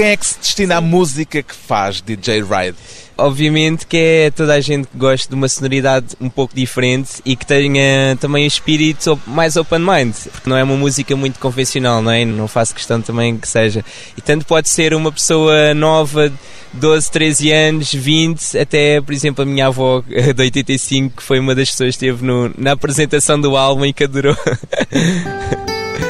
quem 0.00 0.08
é 0.08 0.16
que 0.16 0.26
se 0.26 0.38
destina 0.38 0.78
à 0.78 0.80
música 0.80 1.42
que 1.42 1.54
faz 1.54 2.00
DJ 2.00 2.40
Ride? 2.40 2.74
Obviamente 3.18 3.86
que 3.86 3.98
é 3.98 4.30
toda 4.30 4.54
a 4.54 4.60
gente 4.62 4.88
que 4.88 4.96
gosta 4.96 5.28
de 5.28 5.34
uma 5.34 5.46
sonoridade 5.46 6.16
um 6.18 6.30
pouco 6.30 6.54
diferente 6.54 7.20
e 7.22 7.36
que 7.36 7.44
tenha 7.44 8.16
também 8.18 8.44
o 8.44 8.46
espírito 8.46 9.20
mais 9.26 9.56
open 9.56 9.80
mind, 9.80 10.14
porque 10.32 10.48
não 10.48 10.56
é 10.56 10.64
uma 10.64 10.74
música 10.74 11.14
muito 11.14 11.38
convencional, 11.38 12.00
não 12.00 12.10
é? 12.10 12.24
Não 12.24 12.48
faço 12.48 12.74
questão 12.74 13.02
também 13.02 13.36
que 13.36 13.46
seja. 13.46 13.84
E 14.16 14.22
tanto 14.22 14.46
pode 14.46 14.70
ser 14.70 14.94
uma 14.94 15.12
pessoa 15.12 15.74
nova, 15.74 16.32
12, 16.72 17.10
13 17.10 17.52
anos, 17.52 17.92
20, 17.92 18.56
até, 18.56 19.02
por 19.02 19.12
exemplo, 19.12 19.42
a 19.42 19.46
minha 19.46 19.66
avó 19.66 20.02
de 20.08 20.42
85, 20.42 21.18
que 21.18 21.22
foi 21.22 21.38
uma 21.38 21.54
das 21.54 21.72
pessoas 21.72 21.94
que 21.94 22.06
esteve 22.06 22.24
no, 22.24 22.50
na 22.56 22.72
apresentação 22.72 23.38
do 23.38 23.54
álbum 23.54 23.84
e 23.84 23.92
que 23.92 24.04
adorou. 24.04 24.34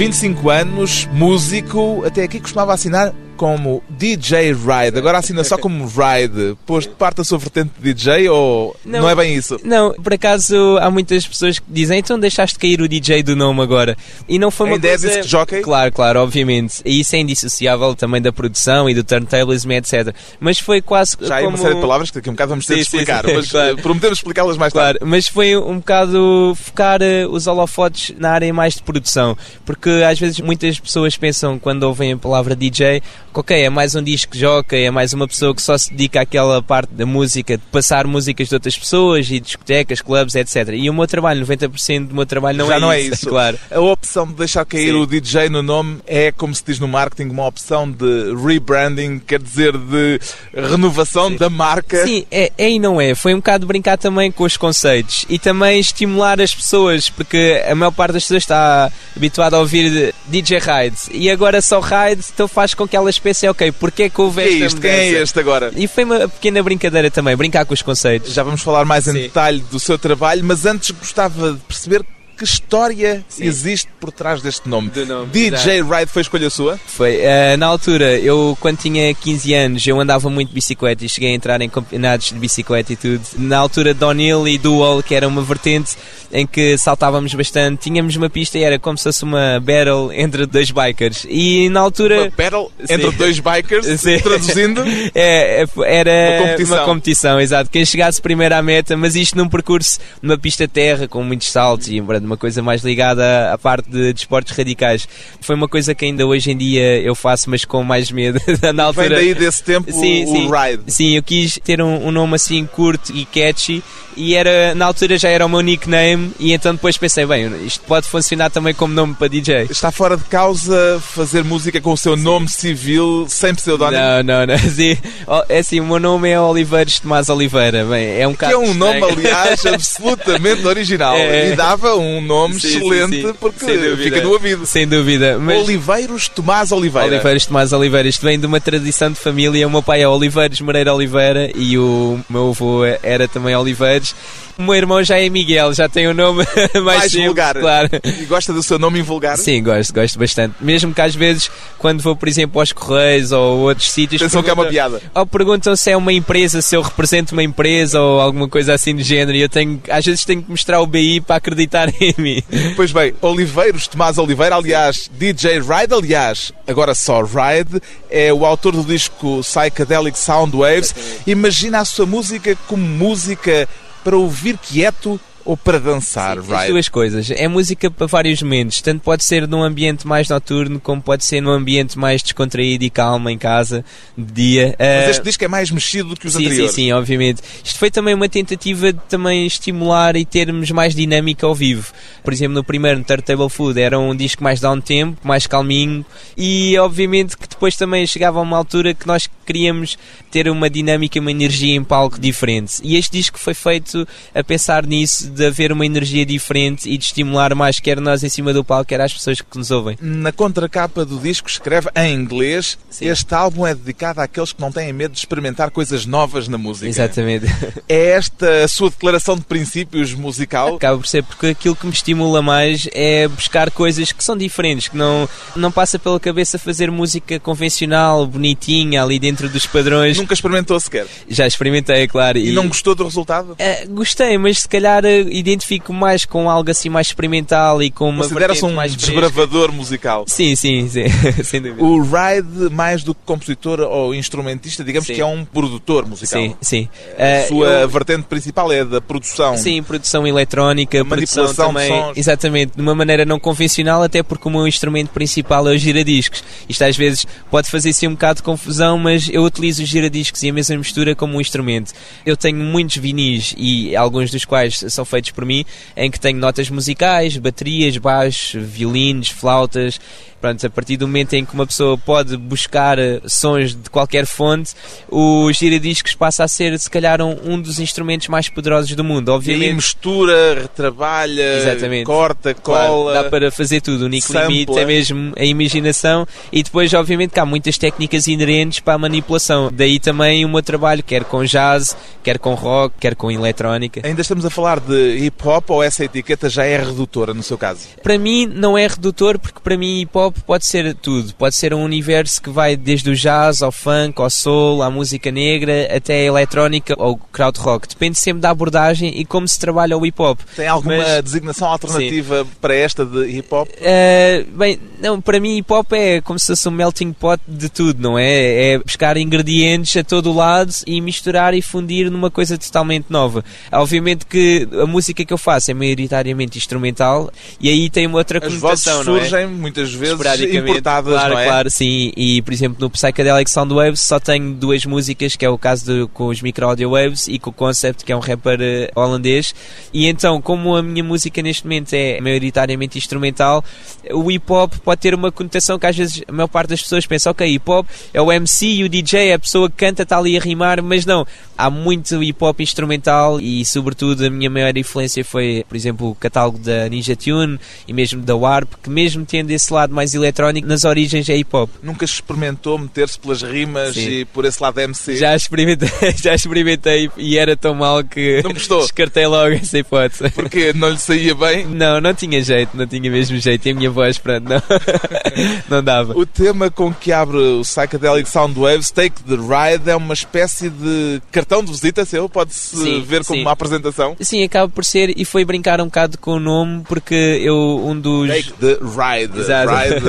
25 0.00 0.48
anos, 0.48 1.06
músico, 1.12 2.02
até 2.06 2.22
aqui 2.22 2.40
costumava 2.40 2.72
assinar 2.72 3.12
como 3.40 3.82
DJ 3.88 4.52
Ride. 4.52 4.98
Agora 4.98 5.16
assina 5.16 5.42
só 5.42 5.56
como 5.56 5.86
Ride. 5.86 6.58
Pôs 6.66 6.84
de 6.84 6.90
parte 6.90 7.22
a 7.22 7.24
sua 7.24 7.38
vertente 7.38 7.70
de 7.80 7.94
DJ 7.94 8.28
ou 8.28 8.76
não, 8.84 9.00
não, 9.00 9.08
é 9.08 9.14
bem 9.14 9.34
isso? 9.34 9.58
Não, 9.64 9.94
por 9.94 10.12
acaso 10.12 10.76
há 10.78 10.90
muitas 10.90 11.26
pessoas 11.26 11.58
que 11.58 11.64
dizem 11.66 12.00
então 12.00 12.20
deixaste 12.20 12.58
cair 12.58 12.82
o 12.82 12.86
DJ 12.86 13.22
do 13.22 13.34
nome 13.34 13.62
agora. 13.62 13.96
E 14.28 14.38
não 14.38 14.50
foi 14.50 14.66
uma 14.66 14.74
Ainda 14.74 14.88
coisa... 14.88 15.20
é 15.20 15.22
jockey? 15.22 15.62
Claro, 15.62 15.90
claro, 15.90 16.20
obviamente. 16.20 16.82
E 16.84 17.00
isso 17.00 17.16
é 17.16 17.20
indissociável 17.20 17.94
também 17.94 18.20
da 18.20 18.30
produção 18.30 18.90
e 18.90 18.94
do 18.94 19.02
turntablism, 19.02 19.72
etc. 19.72 20.14
Mas 20.38 20.58
foi 20.58 20.82
quase 20.82 21.16
Já 21.18 21.36
como... 21.36 21.46
é 21.46 21.48
uma 21.48 21.56
série 21.56 21.74
de 21.76 21.80
palavras 21.80 22.10
que 22.10 22.16
daqui 22.16 22.28
a 22.28 22.32
um 22.32 22.34
bocado 22.34 22.50
vamos 22.50 22.66
ter 22.66 22.74
sim, 22.74 22.80
de 22.80 22.82
explicar, 22.82 23.24
sim, 23.24 23.30
sim, 23.30 23.36
mas 23.36 23.48
claro. 23.52 23.78
Eh, 23.78 23.80
prometemos 23.80 24.18
explicá-las 24.18 24.58
mais 24.58 24.70
claro, 24.70 24.98
tarde. 24.98 25.10
Mas 25.10 25.28
foi 25.28 25.56
um 25.56 25.78
bocado 25.78 26.54
focar 26.60 27.00
eh, 27.00 27.26
os 27.26 27.46
holofotes 27.46 28.14
na 28.18 28.32
área 28.32 28.52
mais 28.52 28.74
de 28.74 28.82
produção. 28.82 29.34
Porque 29.64 29.88
às 30.06 30.20
vezes 30.20 30.40
muitas 30.40 30.78
pessoas 30.78 31.16
pensam 31.16 31.58
quando 31.58 31.84
ouvem 31.84 32.12
a 32.12 32.18
palavra 32.18 32.54
DJ, 32.54 33.02
ok, 33.32 33.64
é 33.64 33.70
mais 33.70 33.94
um 33.94 34.02
disco 34.02 34.36
jockey, 34.36 34.84
é 34.84 34.90
mais 34.90 35.12
uma 35.12 35.26
pessoa 35.26 35.54
que 35.54 35.62
só 35.62 35.76
se 35.78 35.90
dedica 35.90 36.22
àquela 36.22 36.62
parte 36.62 36.92
da 36.92 37.06
música, 37.06 37.56
de 37.56 37.62
passar 37.70 38.06
músicas 38.06 38.48
de 38.48 38.54
outras 38.54 38.76
pessoas 38.76 39.30
e 39.30 39.38
discotecas, 39.40 40.00
clubes, 40.00 40.34
etc. 40.34 40.70
E 40.74 40.90
o 40.90 40.94
meu 40.94 41.06
trabalho, 41.06 41.46
90% 41.46 42.08
do 42.08 42.14
meu 42.14 42.26
trabalho 42.26 42.58
não 42.58 42.66
Já 42.66 42.76
é 42.76 42.80
não 42.80 42.92
isso. 42.92 43.10
é 43.10 43.14
isso. 43.14 43.30
Claro. 43.30 43.56
A 43.70 43.80
opção 43.80 44.26
de 44.26 44.34
deixar 44.34 44.64
cair 44.64 44.88
Sim. 44.88 44.94
o 44.94 45.06
DJ 45.06 45.48
no 45.48 45.62
nome 45.62 46.00
é, 46.04 46.32
como 46.32 46.52
se 46.52 46.64
diz 46.66 46.80
no 46.80 46.88
marketing, 46.88 47.30
uma 47.30 47.46
opção 47.46 47.88
de 47.88 48.34
rebranding, 48.34 49.20
quer 49.20 49.40
dizer, 49.40 49.76
de 49.78 50.20
renovação 50.52 51.28
Sim. 51.28 51.36
da 51.36 51.48
marca. 51.48 52.04
Sim, 52.04 52.26
é, 52.30 52.50
é 52.58 52.70
e 52.70 52.78
não 52.80 53.00
é. 53.00 53.14
Foi 53.14 53.32
um 53.32 53.36
bocado 53.36 53.66
brincar 53.66 53.96
também 53.96 54.32
com 54.32 54.42
os 54.42 54.56
conceitos 54.56 55.24
e 55.28 55.38
também 55.38 55.78
estimular 55.78 56.40
as 56.40 56.52
pessoas, 56.52 57.08
porque 57.08 57.62
a 57.68 57.74
maior 57.74 57.92
parte 57.92 58.14
das 58.14 58.24
pessoas 58.24 58.42
está 58.42 58.90
habituada 59.16 59.56
a 59.56 59.60
ouvir 59.60 60.12
DJ 60.26 60.58
Ride 60.58 60.96
e 61.12 61.30
agora 61.30 61.62
só 61.62 61.78
Ride, 61.78 62.24
então 62.34 62.48
faz 62.48 62.74
com 62.74 62.88
que 62.88 62.96
elas 62.96 63.19
pensem, 63.20 63.48
ok, 63.48 63.72
porque 63.72 64.04
é 64.04 64.10
que 64.10 64.20
houve 64.20 64.42
Que 64.42 64.48
é 64.48 64.52
esta 64.52 64.66
isto? 64.66 64.80
Quem 64.80 64.90
é 64.90 65.22
este 65.22 65.38
agora? 65.40 65.72
E 65.76 65.86
foi 65.86 66.04
uma 66.04 66.28
pequena 66.28 66.62
brincadeira 66.62 67.10
também, 67.10 67.36
brincar 67.36 67.64
com 67.64 67.74
os 67.74 67.82
conceitos. 67.82 68.32
Já 68.32 68.42
vamos 68.42 68.62
falar 68.62 68.84
mais 68.84 69.06
em 69.06 69.12
Sim. 69.12 69.18
detalhe 69.22 69.60
do 69.70 69.78
seu 69.78 69.98
trabalho, 69.98 70.42
mas 70.44 70.66
antes 70.66 70.90
gostava 70.90 71.52
de 71.52 71.58
perceber 71.60 72.04
que 72.36 72.44
história 72.44 73.22
Sim. 73.28 73.44
existe 73.44 73.86
por 74.00 74.10
trás 74.10 74.40
deste 74.40 74.66
nome. 74.66 74.90
Nome, 75.06 75.26
DJ 75.30 75.82
Ride 75.82 76.06
foi 76.10 76.22
escolha 76.22 76.48
sua? 76.48 76.80
Foi. 76.86 77.16
eh, 77.16 77.54
na 77.58 77.66
altura, 77.66 78.18
eu 78.18 78.56
quando 78.58 78.78
tinha 78.78 79.12
15 79.12 79.52
anos, 79.52 79.86
eu 79.86 80.00
andava 80.00 80.30
muito 80.30 80.48
de 80.48 80.54
bicicleta 80.54 81.04
e 81.04 81.08
cheguei 81.08 81.32
a 81.32 81.34
entrar 81.34 81.60
em 81.60 81.68
campeonatos 81.68 82.28
de 82.28 82.38
bicicleta 82.38 82.94
e 82.94 82.96
tudo. 82.96 83.20
Na 83.36 83.58
altura, 83.58 83.92
Downhill 83.92 84.48
e 84.48 84.56
Dual, 84.56 85.02
que 85.02 85.14
era 85.14 85.28
uma 85.28 85.42
vertente 85.42 85.98
em 86.32 86.46
que 86.46 86.76
saltávamos 86.78 87.34
bastante, 87.34 87.82
tínhamos 87.82 88.14
uma 88.16 88.30
pista 88.30 88.58
e 88.58 88.62
era 88.62 88.78
como 88.78 88.96
se 88.96 89.04
fosse 89.04 89.24
uma 89.24 89.60
battle 89.60 90.12
entre 90.12 90.46
dois 90.46 90.70
bikers. 90.70 91.26
E 91.28 91.68
na 91.70 91.80
altura. 91.80 92.22
Uma 92.22 92.30
battle 92.36 92.72
Sim. 92.84 92.94
entre 92.94 93.10
dois 93.12 93.38
bikers, 93.40 93.86
Sim. 94.00 94.18
traduzindo. 94.20 94.82
É, 95.14 95.62
é, 95.62 95.66
era 95.84 96.10
Uma 96.10 96.48
competição. 96.48 96.76
uma 96.78 96.84
competição, 96.84 97.40
exato. 97.40 97.70
Quem 97.70 97.84
chegasse 97.84 98.20
primeiro 98.22 98.54
à 98.54 98.62
meta, 98.62 98.96
mas 98.96 99.16
isto 99.16 99.36
num 99.36 99.48
percurso 99.48 99.98
numa 100.22 100.38
pista 100.38 100.66
de 100.66 100.72
terra 100.72 101.08
com 101.08 101.22
muitos 101.22 101.50
saltos 101.50 101.88
e 101.88 102.00
uma 102.00 102.36
coisa 102.36 102.62
mais 102.62 102.82
ligada 102.82 103.52
à 103.52 103.58
parte 103.58 103.90
de 103.90 104.12
desportos 104.12 104.56
radicais. 104.56 105.08
Foi 105.40 105.54
uma 105.54 105.68
coisa 105.68 105.94
que 105.94 106.04
ainda 106.04 106.26
hoje 106.26 106.50
em 106.50 106.56
dia 106.56 107.00
eu 107.00 107.14
faço, 107.14 107.50
mas 107.50 107.64
com 107.64 107.82
mais 107.82 108.10
medo. 108.10 108.40
Na 108.74 108.90
Vem 108.92 109.04
altura, 109.04 109.16
daí 109.16 109.34
desse 109.34 109.62
tempo 109.62 109.90
Sim, 109.90 110.24
o, 110.24 110.28
sim. 110.28 110.46
o 110.46 110.50
Ride. 110.50 110.82
Sim, 110.86 111.16
eu 111.16 111.22
quis 111.22 111.58
ter 111.64 111.82
um, 111.82 112.06
um 112.06 112.10
nome 112.10 112.34
assim 112.36 112.64
curto 112.66 113.12
e 113.14 113.24
catchy 113.24 113.82
e 114.16 114.34
era, 114.34 114.74
na 114.74 114.86
altura 114.86 115.16
já 115.18 115.28
era 115.28 115.46
o 115.46 115.48
meu 115.48 115.60
nickname 115.60 116.19
e 116.38 116.52
então 116.52 116.74
depois 116.74 116.96
pensei, 116.96 117.24
bem, 117.26 117.50
isto 117.66 117.80
pode 117.86 118.06
funcionar 118.06 118.50
também 118.50 118.74
como 118.74 118.92
nome 118.94 119.14
para 119.14 119.28
DJ. 119.28 119.66
Está 119.70 119.90
fora 119.90 120.16
de 120.16 120.24
causa 120.24 121.00
fazer 121.14 121.44
música 121.44 121.80
com 121.80 121.92
o 121.92 121.96
seu 121.96 122.16
nome 122.16 122.48
civil 122.48 123.26
sem 123.28 123.54
pseudónimo? 123.54 124.00
Não, 124.00 124.22
não, 124.22 124.46
não. 124.46 124.58
Sim, 124.70 124.96
Oh, 125.26 125.42
é 125.48 125.58
assim, 125.58 125.80
o 125.80 125.84
meu 125.86 125.98
nome 126.00 126.28
é 126.30 126.40
Oliveiros 126.40 126.98
Tomás 127.00 127.28
Oliveira. 127.28 127.84
Bem, 127.84 128.20
é 128.20 128.26
um 128.26 128.34
Que 128.34 128.46
é 128.46 128.56
um 128.56 128.74
nome, 128.74 129.02
aliás, 129.02 129.64
absolutamente 129.66 130.66
original. 130.66 131.16
É. 131.16 131.50
E 131.52 131.56
dava 131.56 131.94
um 131.96 132.20
nome 132.20 132.54
Sim, 132.54 132.68
sim, 132.68 132.76
excelente 132.76 133.22
sim. 133.26 133.34
porque 133.38 133.64
Sem 133.64 133.76
dúvida. 133.78 134.02
fica 134.02 134.20
no 134.22 134.32
ouvido. 134.32 134.66
Sem 134.66 134.86
dúvida. 134.88 135.38
Mas 135.38 135.62
Oliveiros 135.62 136.28
Tomás 136.28 136.72
Oliveira. 136.72 137.08
Oliveiros 137.08 137.46
Tomás 137.46 137.72
Oliveira. 137.72 138.08
Isto 138.08 138.22
vem 138.24 138.38
de 138.38 138.46
uma 138.46 138.60
tradição 138.60 139.10
de 139.10 139.18
família. 139.18 139.66
O 139.66 139.70
meu 139.70 139.82
pai 139.82 140.02
é 140.02 140.08
Oliveiros 140.08 140.60
Moreira 140.60 140.94
Oliveira 140.94 141.50
e 141.54 141.78
o 141.78 142.18
meu 142.28 142.50
avô 142.50 142.84
era 143.02 143.28
também 143.28 143.54
Oliveiros. 143.54 144.14
O 144.58 144.62
meu 144.62 144.74
irmão 144.74 145.02
já 145.02 145.18
é 145.18 145.28
Miguel, 145.28 145.72
já 145.72 145.88
tem 145.88 146.06
o 146.06 146.14
nome 146.14 146.44
mais, 146.74 146.84
Mais 146.84 147.02
simples, 147.12 147.26
vulgar. 147.26 147.54
Claro. 147.58 147.88
E 148.04 148.24
gosta 148.26 148.52
do 148.52 148.62
seu 148.62 148.78
nome 148.78 148.98
invulgar? 149.00 149.38
Sim, 149.38 149.62
gosto, 149.62 149.92
gosto 149.94 150.18
bastante. 150.18 150.54
Mesmo 150.60 150.92
que 150.92 151.00
às 151.00 151.14
vezes, 151.14 151.50
quando 151.78 152.02
vou, 152.02 152.14
por 152.14 152.28
exemplo, 152.28 152.60
aos 152.60 152.72
Correios 152.72 153.32
ou 153.32 153.60
outros 153.60 153.90
sítios. 153.90 154.20
Pensam 154.22 154.42
que 154.42 154.50
é 154.50 154.52
uma 154.52 154.64
perguntam- 154.64 154.90
piada. 154.98 155.10
Ou 155.14 155.26
perguntam 155.26 155.76
se 155.76 155.90
é 155.90 155.96
uma 155.96 156.12
empresa, 156.12 156.60
se 156.60 156.76
eu 156.76 156.82
represento 156.82 157.34
uma 157.34 157.42
empresa 157.42 158.00
ou 158.00 158.20
alguma 158.20 158.48
coisa 158.48 158.74
assim 158.74 158.94
do 158.94 159.02
género. 159.02 159.36
E 159.36 159.40
eu 159.42 159.48
tenho, 159.48 159.80
às 159.88 160.04
vezes 160.04 160.24
tenho 160.24 160.42
que 160.42 160.50
mostrar 160.50 160.80
o 160.80 160.86
BI 160.86 161.20
para 161.20 161.36
acreditar 161.36 161.88
em 162.00 162.14
mim. 162.18 162.42
Pois 162.76 162.92
bem, 162.92 163.14
Oliveiros 163.22 163.86
Tomás 163.88 164.18
Oliveira, 164.18 164.56
aliás, 164.56 165.10
DJ 165.16 165.60
Ride, 165.60 165.94
aliás, 165.94 166.52
agora 166.66 166.94
só 166.94 167.22
Ride, 167.22 167.80
é 168.10 168.32
o 168.32 168.44
autor 168.44 168.72
do 168.72 168.84
disco 168.84 169.40
Psychedelic 169.42 170.18
Sound 170.18 170.56
Waves. 170.56 170.94
Imagina 171.26 171.80
a 171.80 171.84
sua 171.84 172.04
música 172.06 172.56
como 172.66 172.82
música 172.84 173.68
para 174.02 174.16
ouvir 174.16 174.58
quieto 174.58 175.20
ou 175.50 175.56
para 175.56 175.80
dançar, 175.80 176.38
As 176.38 176.46
Ride? 176.48 176.66
duas 176.68 176.88
coisas. 176.88 177.28
É 177.30 177.48
música 177.48 177.90
para 177.90 178.06
vários 178.06 178.40
momentos. 178.40 178.80
Tanto 178.80 179.02
pode 179.02 179.24
ser 179.24 179.48
num 179.48 179.62
ambiente 179.62 180.06
mais 180.06 180.28
noturno, 180.28 180.78
como 180.78 181.02
pode 181.02 181.24
ser 181.24 181.40
num 181.40 181.50
ambiente 181.50 181.98
mais 181.98 182.22
descontraído 182.22 182.84
e 182.84 182.90
calmo 182.90 183.28
em 183.28 183.36
casa, 183.36 183.84
de 184.16 184.32
dia. 184.32 184.76
Mas 184.78 184.88
Eh, 184.88 185.10
este 185.10 185.24
disco 185.24 185.44
é 185.44 185.48
mais 185.48 185.70
mexido 185.70 186.10
do 186.10 186.16
que 186.16 186.28
os 186.28 186.32
sim, 186.34 186.38
sim, 186.38 186.46
anteriores. 186.46 186.74
sim, 186.74 186.92
obviamente. 186.92 187.42
Isto 187.64 187.78
foi 187.80 187.90
também 187.90 188.14
uma 188.14 188.28
tentativa 188.28 188.92
de 188.92 189.00
também 189.08 189.44
estimular 189.44 190.14
e 190.14 190.24
termos 190.24 190.70
mais 190.70 190.94
dinâmica 190.94 191.44
ao 191.46 191.54
vivo. 191.54 191.92
Por 192.22 192.32
exemplo, 192.32 192.54
no 192.54 192.62
primeiro, 192.62 192.98
no 192.98 193.04
Turntable 193.04 193.48
Food, 193.48 193.80
era 193.80 193.98
um 193.98 194.14
disco 194.14 194.44
mais 194.44 194.60
down 194.60 194.80
tempo, 194.80 195.18
mais 195.26 195.46
calminho 195.48 196.04
e 196.36 196.78
obviamente 196.78 197.36
que 197.36 197.48
depois 197.48 197.74
também 197.76 198.06
chegava 198.06 198.38
a 198.38 198.42
uma 198.42 198.56
altura 198.56 198.94
que 198.94 199.06
nós 199.06 199.28
queríamos 199.44 199.98
ter 200.30 200.48
uma 200.48 200.70
dinâmica, 200.70 201.18
uma 201.18 201.32
energia 201.32 201.74
em 201.74 201.82
palco 201.82 202.20
diferente. 202.20 202.74
E 202.84 202.94
este 202.96 203.16
disco 203.18 203.36
foi 203.38 203.52
feito 203.54 204.06
a 204.32 204.44
pensar 204.44 204.86
nisso, 204.86 205.28
de 205.40 205.46
haver 205.46 205.72
uma 205.72 205.86
energia 205.86 206.24
diferente 206.26 206.88
e 206.88 206.98
de 206.98 207.04
estimular 207.04 207.54
mais 207.54 207.80
quer 207.80 207.98
nós 207.98 208.22
em 208.22 208.28
cima 208.28 208.52
do 208.52 208.62
palco, 208.62 208.84
quer 208.84 209.00
as 209.00 209.12
pessoas 209.12 209.40
que 209.40 209.56
nos 209.56 209.70
ouvem. 209.70 209.96
Na 210.00 210.32
contracapa 210.32 211.04
do 211.04 211.18
disco 211.18 211.48
escreve 211.48 211.88
em 211.96 212.14
inglês 212.14 212.78
Sim. 212.90 213.06
este 213.06 213.34
álbum 213.34 213.66
é 213.66 213.74
dedicado 213.74 214.20
àqueles 214.20 214.52
que 214.52 214.60
não 214.60 214.70
têm 214.70 214.92
medo 214.92 215.12
de 215.12 215.18
experimentar 215.18 215.70
coisas 215.70 216.04
novas 216.04 216.46
na 216.46 216.58
música. 216.58 216.88
Exatamente. 216.88 217.46
É 217.88 218.10
esta 218.10 218.64
a 218.64 218.68
sua 218.68 218.90
declaração 218.90 219.36
de 219.36 219.42
princípios 219.42 220.12
musical? 220.14 220.76
Acaba 220.76 220.98
por 220.98 221.06
ser 221.06 221.24
porque 221.24 221.48
aquilo 221.48 221.74
que 221.74 221.86
me 221.86 221.92
estimula 221.92 222.42
mais 222.42 222.86
é 222.92 223.26
buscar 223.26 223.70
coisas 223.70 224.12
que 224.12 224.22
são 224.22 224.36
diferentes, 224.36 224.88
que 224.88 224.96
não, 224.96 225.28
não 225.56 225.72
passa 225.72 225.98
pela 225.98 226.20
cabeça 226.20 226.58
fazer 226.58 226.90
música 226.90 227.40
convencional, 227.40 228.26
bonitinha, 228.26 229.02
ali 229.02 229.18
dentro 229.18 229.48
dos 229.48 229.66
padrões. 229.66 230.16
Nunca 230.18 230.34
experimentou 230.34 230.78
sequer? 230.78 231.06
Já 231.28 231.46
experimentei, 231.46 232.02
é 232.02 232.06
claro. 232.06 232.38
E, 232.38 232.50
e 232.50 232.52
não 232.52 232.68
gostou 232.68 232.94
do 232.94 233.04
resultado? 233.04 233.54
É, 233.58 233.86
gostei, 233.86 234.36
mas 234.38 234.60
se 234.60 234.68
calhar 234.68 235.04
eh, 235.04 235.19
identifico 235.28 235.92
mais 235.92 236.24
com 236.24 236.48
algo 236.50 236.70
assim 236.70 236.88
mais 236.88 237.08
experimental 237.08 237.82
e 237.82 237.90
com 237.90 238.08
uma 238.10 238.22
Considera-se 238.22 238.64
um 238.64 238.72
mais 238.72 238.94
desbravador 238.96 239.72
musical? 239.72 240.24
Sim, 240.26 240.54
sim, 240.56 240.88
sim, 240.88 241.04
sem 241.44 241.60
dúvida. 241.60 241.82
O 241.82 242.00
Ride, 242.02 242.72
mais 242.74 243.02
do 243.02 243.14
que 243.14 243.20
compositor 243.24 243.80
ou 243.80 244.14
instrumentista, 244.14 244.82
digamos 244.84 245.06
Sim. 245.06 245.14
que 245.14 245.20
é 245.20 245.26
um 245.26 245.44
produtor 245.44 246.06
musical. 246.06 246.40
Sim, 246.42 246.54
sim. 246.60 246.88
A 247.18 247.22
Eh, 247.22 247.46
sua 247.48 247.66
eu- 247.68 247.88
vertente 247.88 248.22
principal 248.24 248.70
é 248.72 248.80
a 248.80 248.84
da 248.84 249.00
produção. 249.00 249.56
Sim, 249.56 249.82
produção 249.82 250.26
eletrónica, 250.26 251.04
produção 251.04 251.44
Manipulação 251.44 251.68
de 251.68 251.74
também, 251.88 251.88
sons. 252.06 252.16
exatamente, 252.18 252.72
de 252.76 252.82
uma 252.82 252.94
maneira 252.94 253.24
não 253.24 253.38
convencional, 253.38 254.02
até 254.02 254.22
porque 254.22 254.48
o 254.48 254.50
meu 254.50 254.66
instrumento 254.66 255.08
principal 255.10 255.68
é 255.68 255.72
o 255.74 255.78
giradiscos. 255.78 256.42
Isto 256.68 256.84
às 256.84 256.96
vezes 256.96 257.26
pode 257.50 257.70
fazer 257.70 257.90
assim 257.90 258.06
um 258.08 258.12
bocado 258.12 258.36
de 258.38 258.42
confusão, 258.42 258.98
mas 258.98 259.28
eu 259.32 259.42
utilizo 259.44 259.82
os 259.82 259.88
giradiscos 259.88 260.42
e 260.42 260.48
a 260.48 260.52
mesma 260.52 260.76
mistura 260.76 261.14
como 261.14 261.36
um 261.36 261.40
instrumento. 261.40 261.92
Eu 262.24 262.36
tenho 262.36 262.56
muitos 262.58 262.96
vinis 262.96 263.54
e 263.56 263.94
alguns 263.96 264.30
dos 264.30 264.44
quais 264.44 264.82
são 264.88 265.04
feitos 265.10 265.32
por 265.32 265.44
mim, 265.44 265.64
em 265.96 266.10
que 266.10 266.18
tenho 266.18 266.38
notas 266.38 266.70
musicais, 266.70 267.36
baterias, 267.36 267.96
baixos, 267.96 268.62
violinos, 268.62 269.28
flautas. 269.28 270.00
Pronto, 270.40 270.66
a 270.66 270.70
partir 270.70 270.96
do 270.96 271.06
momento 271.06 271.34
em 271.34 271.44
que 271.44 271.52
uma 271.52 271.66
pessoa 271.66 271.98
pode 271.98 272.36
buscar 272.36 272.98
eh, 272.98 273.20
sons 273.26 273.74
de 273.74 273.90
qualquer 273.90 274.24
fonte, 274.26 274.72
o 275.08 275.50
giradiscos 275.52 276.14
passa 276.14 276.44
a 276.44 276.48
ser, 276.48 276.78
se 276.78 276.88
calhar, 276.88 277.20
um, 277.20 277.36
um 277.44 277.60
dos 277.60 277.78
instrumentos 277.78 278.28
mais 278.28 278.48
poderosos 278.48 278.94
do 278.96 279.04
mundo. 279.04 279.30
E 279.30 279.34
Obviamente, 279.34 279.74
mistura, 279.74 280.62
retrabalha, 280.62 281.58
Exatamente. 281.58 282.04
corta, 282.06 282.54
Claro, 282.54 282.88
cola. 282.92 283.14
dá 283.14 283.24
para 283.30 283.50
fazer 283.50 283.80
tudo. 283.80 284.02
O 284.02 284.06
único 284.06 284.32
limite 284.32 284.78
é 284.78 284.84
mesmo 284.84 285.32
a 285.36 285.44
imaginação 285.44 286.26
e 286.50 286.62
depois, 286.62 286.92
obviamente, 286.94 287.32
que 287.32 287.40
há 287.40 287.44
muitas 287.44 287.76
técnicas 287.76 288.26
inerentes 288.26 288.80
para 288.80 288.94
a 288.94 288.98
manipulação. 288.98 289.70
Daí 289.72 289.98
também 290.00 290.44
o 290.44 290.48
meu 290.48 290.62
trabalho, 290.62 291.02
quer 291.02 291.24
com 291.24 291.44
jazz, 291.44 291.96
quer 292.22 292.38
com 292.38 292.54
rock, 292.54 292.94
quer 292.98 293.14
com 293.14 293.30
eletrónica. 293.30 294.00
Ainda 294.04 294.22
estamos 294.22 294.44
a 294.44 294.50
falar 294.50 294.80
de 294.80 295.18
hip 295.18 295.46
hop 295.46 295.70
ou 295.70 295.82
essa 295.82 296.04
etiqueta 296.04 296.48
já 296.48 296.64
é 296.64 296.78
redutora 296.78 297.34
no 297.34 297.42
seu 297.42 297.58
caso? 297.58 297.80
Para 298.02 298.18
mim 298.18 298.46
não 298.46 298.76
é 298.78 298.86
redutor 298.86 299.38
porque 299.38 299.60
para 299.62 299.76
mim 299.76 300.00
hip 300.00 300.16
hop 300.16 300.29
pode 300.32 300.66
ser 300.66 300.94
tudo. 300.94 301.34
Pode 301.34 301.54
ser 301.54 301.72
um 301.74 301.82
universo 301.82 302.40
que 302.42 302.50
vai 302.50 302.76
desde 302.76 303.10
o 303.10 303.14
jazz 303.14 303.62
ao 303.62 303.72
funk, 303.72 304.20
ao 304.20 304.30
soul, 304.30 304.82
à 304.82 304.90
música 304.90 305.30
negra, 305.30 305.88
até 305.94 306.14
a 306.14 306.24
eletrónica 306.24 306.94
ou 306.98 307.16
crowd 307.16 307.58
rock. 307.58 307.88
Depende 307.88 308.18
sempre 308.18 308.40
da 308.42 308.50
abordagem 308.50 309.12
e 309.18 309.24
como 309.24 309.46
se 309.46 309.58
trabalha 309.58 309.96
o 309.96 310.04
hip 310.06 310.20
hop. 310.20 310.40
Tem 310.56 310.66
alguma 310.66 310.96
Mas- 310.96 311.22
designação 311.24 311.68
alternativa 311.68 312.46
para 312.60 312.74
esta 312.74 313.04
de 313.04 313.26
hip 313.26 313.48
hop? 313.54 313.68
Uh, 313.68 314.56
bem, 314.56 314.78
não, 315.00 315.20
para 315.20 315.40
mim 315.40 315.56
hip 315.58 315.72
hop 315.72 315.92
é 315.92 316.20
como 316.20 316.38
se 316.38 316.46
fosse 316.48 316.68
um 316.68 316.72
melting 316.72 317.12
pot 317.12 317.40
de 317.46 317.68
tudo, 317.68 318.00
não 318.00 318.18
é? 318.18 318.72
É 318.74 318.78
buscar 318.78 319.16
ingredientes 319.16 319.96
a 319.96 320.04
todo 320.04 320.32
lado 320.32 320.72
e 320.86 321.00
misturar 321.00 321.54
e 321.54 321.62
fundir 321.62 322.10
numa 322.10 322.30
coisa 322.30 322.56
totalmente 322.58 323.06
nova. 323.08 323.44
Obviamente 323.72 324.26
que 324.26 324.68
a 324.82 324.86
música 324.86 325.24
que 325.24 325.32
eu 325.32 325.38
faço 325.38 325.70
é 325.70 325.74
maioritariamente 325.74 326.58
instrumental 326.58 327.30
e 327.60 327.68
aí 327.68 327.88
tem 327.90 328.06
uma 328.06 328.18
outra 328.18 328.38
As 328.38 328.44
conotação, 328.44 329.04
não 329.04 329.16
é? 329.16 329.20
surgem 329.20 329.46
muitas 329.46 329.92
vezes 329.92 330.19
Esporadicamente, 330.20 330.70
importadas, 330.70 331.12
claro, 331.12 331.38
é? 331.38 331.44
claro, 331.44 331.70
sim. 331.70 332.12
E, 332.16 332.42
por 332.42 332.52
exemplo, 332.52 332.76
no 332.80 332.90
Psychedelic 332.90 333.50
Soundwaves 333.50 334.00
só 334.00 334.20
tenho 334.20 334.54
duas 334.54 334.84
músicas, 334.84 335.36
que 335.36 335.44
é 335.44 335.48
o 335.48 335.58
caso 335.58 335.84
de, 335.84 336.08
com 336.08 336.28
os 336.28 336.42
Micro 336.42 336.66
Audio 336.66 336.90
Waves 336.90 337.28
e 337.28 337.38
com 337.38 337.50
o 337.50 337.52
Concept, 337.52 338.04
que 338.04 338.12
é 338.12 338.16
um 338.16 338.20
rapper 338.20 338.58
eh, 338.60 338.90
holandês. 338.94 339.54
E 339.92 340.06
então, 340.06 340.40
como 340.40 340.76
a 340.76 340.82
minha 340.82 341.02
música 341.02 341.42
neste 341.42 341.64
momento 341.64 341.92
é 341.94 342.20
maioritariamente 342.20 342.98
instrumental, 342.98 343.64
o 344.12 344.30
hip 344.30 344.50
hop 344.52 344.74
pode 344.84 345.00
ter 345.00 345.14
uma 345.14 345.32
conotação 345.32 345.78
que 345.78 345.86
às 345.86 345.96
vezes 345.96 346.22
a 346.26 346.32
maior 346.32 346.48
parte 346.48 346.70
das 346.70 346.82
pessoas 346.82 347.06
pensa, 347.06 347.30
ok, 347.30 347.46
hip 347.46 347.70
hop 347.70 347.86
é 348.12 348.20
o 348.20 348.30
MC 348.30 348.66
e 348.66 348.84
o 348.84 348.88
DJ, 348.88 349.30
é 349.30 349.34
a 349.34 349.38
pessoa 349.38 349.70
que 349.70 349.76
canta, 349.76 350.02
está 350.02 350.18
ali 350.18 350.36
a 350.36 350.40
rimar, 350.40 350.82
mas 350.82 351.06
não. 351.06 351.26
Há 351.56 351.68
muito 351.70 352.22
hip 352.22 352.42
hop 352.42 352.60
instrumental 352.60 353.40
e, 353.40 353.64
sobretudo, 353.64 354.24
a 354.24 354.30
minha 354.30 354.48
maior 354.48 354.76
influência 354.76 355.24
foi, 355.24 355.64
por 355.68 355.76
exemplo, 355.76 356.10
o 356.10 356.14
catálogo 356.14 356.58
da 356.58 356.88
Ninja 356.88 357.14
Tune 357.14 357.58
e 357.86 357.92
mesmo 357.92 358.22
da 358.22 358.34
Warp, 358.34 358.72
que 358.82 358.88
mesmo 358.88 359.24
tendo 359.26 359.50
esse 359.50 359.72
lado 359.72 359.94
mais 359.94 360.09
eletrónico, 360.14 360.66
nas 360.66 360.84
origens 360.84 361.28
é 361.28 361.36
hip 361.36 361.54
hop. 361.54 361.70
Nunca 361.82 362.04
experimentou 362.04 362.78
meter-se 362.78 363.18
pelas 363.18 363.42
rimas 363.42 363.94
Sim. 363.94 364.08
e 364.08 364.24
por 364.24 364.44
esse 364.44 364.62
lado 364.62 364.80
MC? 364.80 365.16
Já 365.16 365.34
experimentei, 365.34 365.88
já 366.20 366.34
experimentei 366.34 367.10
e 367.16 367.38
era 367.38 367.56
tão 367.56 367.74
mal 367.74 368.02
que 368.04 368.40
Não 368.42 368.52
gostou? 368.52 368.80
descartei 368.80 369.26
logo 369.26 369.54
essa 369.54 369.78
hipótese. 369.78 370.30
Porque 370.30 370.72
não 370.74 370.90
lhe 370.90 370.98
saía 370.98 371.34
bem? 371.34 371.66
Não, 371.66 372.00
não 372.00 372.14
tinha 372.14 372.42
jeito, 372.42 372.76
não 372.76 372.86
tinha 372.86 373.10
mesmo 373.10 373.38
jeito. 373.38 373.66
E 373.66 373.70
a 373.70 373.74
minha 373.74 373.90
voz, 373.90 374.18
pronto, 374.18 374.48
não, 374.48 374.62
não 375.68 375.82
dava. 375.82 376.16
O 376.16 376.26
tema 376.26 376.70
com 376.70 376.92
que 376.92 377.12
abre 377.12 377.36
o 377.36 377.62
Psychedelic 377.62 378.28
Soundwaves, 378.28 378.90
Take 378.90 379.22
the 379.22 379.34
Ride, 379.36 379.90
é 379.90 379.96
uma 379.96 380.14
espécie 380.14 380.68
de 380.70 381.20
cartão 381.30 381.64
de 381.64 381.70
visita 381.70 382.04
seu? 382.04 382.28
Pode-se 382.28 383.00
ver 383.00 383.24
como 383.24 383.38
sim. 383.38 383.42
uma 383.42 383.52
apresentação? 383.52 384.16
Sim, 384.20 384.42
acaba 384.42 384.68
por 384.68 384.84
ser, 384.84 385.12
e 385.16 385.24
foi 385.24 385.44
brincar 385.44 385.80
um 385.80 385.86
bocado 385.86 386.18
com 386.18 386.32
o 386.32 386.40
nome, 386.40 386.82
porque 386.88 387.14
eu, 387.14 387.54
um 387.84 387.98
dos. 387.98 388.28
Take 388.28 388.52
the 388.54 388.78
Ride. 388.80 389.38
Exato. 389.38 389.70
Ride, 389.74 389.99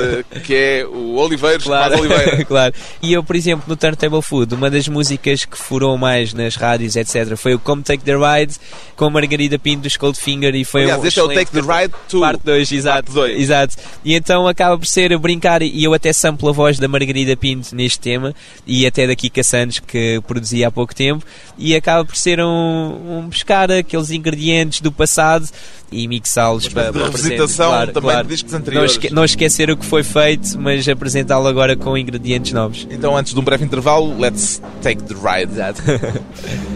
que 0.44 0.54
é 0.54 0.86
o 0.86 1.14
Oliveiros, 1.16 1.64
Claro, 1.64 1.98
Oliveira. 1.98 2.44
claro. 2.46 2.74
E 3.02 3.12
eu, 3.12 3.22
por 3.22 3.36
exemplo, 3.36 3.64
no 3.68 3.76
Turntable 3.76 4.22
Food, 4.22 4.54
uma 4.54 4.70
das 4.70 4.88
músicas 4.88 5.44
que 5.44 5.56
furou 5.56 5.96
mais 5.98 6.32
nas 6.34 6.56
rádios, 6.56 6.96
etc., 6.96 7.36
foi 7.36 7.54
o 7.54 7.58
Come 7.58 7.82
Take 7.82 8.02
the 8.04 8.14
Ride 8.16 8.54
com 8.96 9.06
a 9.06 9.10
Margarida 9.10 9.58
Pinto 9.58 9.82
dos 9.82 9.96
Coldfinger 9.96 10.54
e 10.54 10.64
foi 10.64 10.82
Aliás, 10.82 11.02
um 11.02 11.06
este 11.06 11.20
é 11.20 11.22
o 11.22 11.28
Take 11.28 11.50
the 11.50 11.60
Ride 11.60 11.94
2. 12.10 12.20
Parte 12.20 12.40
2, 12.44 12.72
exato, 12.72 13.12
Parte 13.12 13.32
exato. 13.40 13.76
E 14.04 14.14
então 14.14 14.46
acaba 14.46 14.78
por 14.78 14.86
ser 14.86 15.16
brincar, 15.18 15.62
e 15.62 15.82
eu 15.84 15.92
até 15.94 16.12
samplo 16.12 16.48
a 16.48 16.52
voz 16.52 16.78
da 16.78 16.88
Margarida 16.88 17.36
Pinto 17.36 17.74
neste 17.74 17.98
tema, 18.00 18.34
e 18.66 18.86
até 18.86 19.06
da 19.06 19.14
Kika 19.16 19.42
Santos, 19.42 19.78
que 19.80 20.20
produzi 20.26 20.64
há 20.64 20.70
pouco 20.70 20.94
tempo, 20.94 21.24
e 21.58 21.74
acaba 21.74 22.04
por 22.04 22.16
ser 22.16 22.40
um, 22.40 23.18
um 23.18 23.28
buscar 23.28 23.70
aqueles 23.70 24.10
ingredientes 24.10 24.80
do 24.80 24.90
passado 24.92 25.48
e 25.90 26.08
mixá-los 26.08 26.68
para, 26.68 26.84
espécie 26.88 26.92
de 26.92 26.98
para 26.98 27.08
o 27.08 27.12
presente. 27.12 27.30
revisitação 27.32 27.68
Claro, 27.70 27.92
também 27.92 28.10
claro. 28.10 28.26
de 28.28 28.34
discos 28.34 28.52
Não, 28.52 28.58
anteriores. 28.60 28.90
esque- 28.92 29.10
não 29.10 29.24
esquecer 29.24 29.70
o 29.70 29.76
que 29.82 29.86
foi 29.88 30.02
feito, 30.02 30.58
mas 30.58 30.88
apresentá-lo 30.88 31.46
agora 31.48 31.76
com 31.76 31.98
ingredientes 31.98 32.52
novos. 32.52 32.86
Então, 32.90 33.16
antes 33.16 33.34
de 33.34 33.40
um 33.40 33.42
breve 33.42 33.64
intervalo, 33.64 34.18
let's 34.18 34.62
take 34.80 35.02
the 35.02 35.14
ride. 35.14 35.52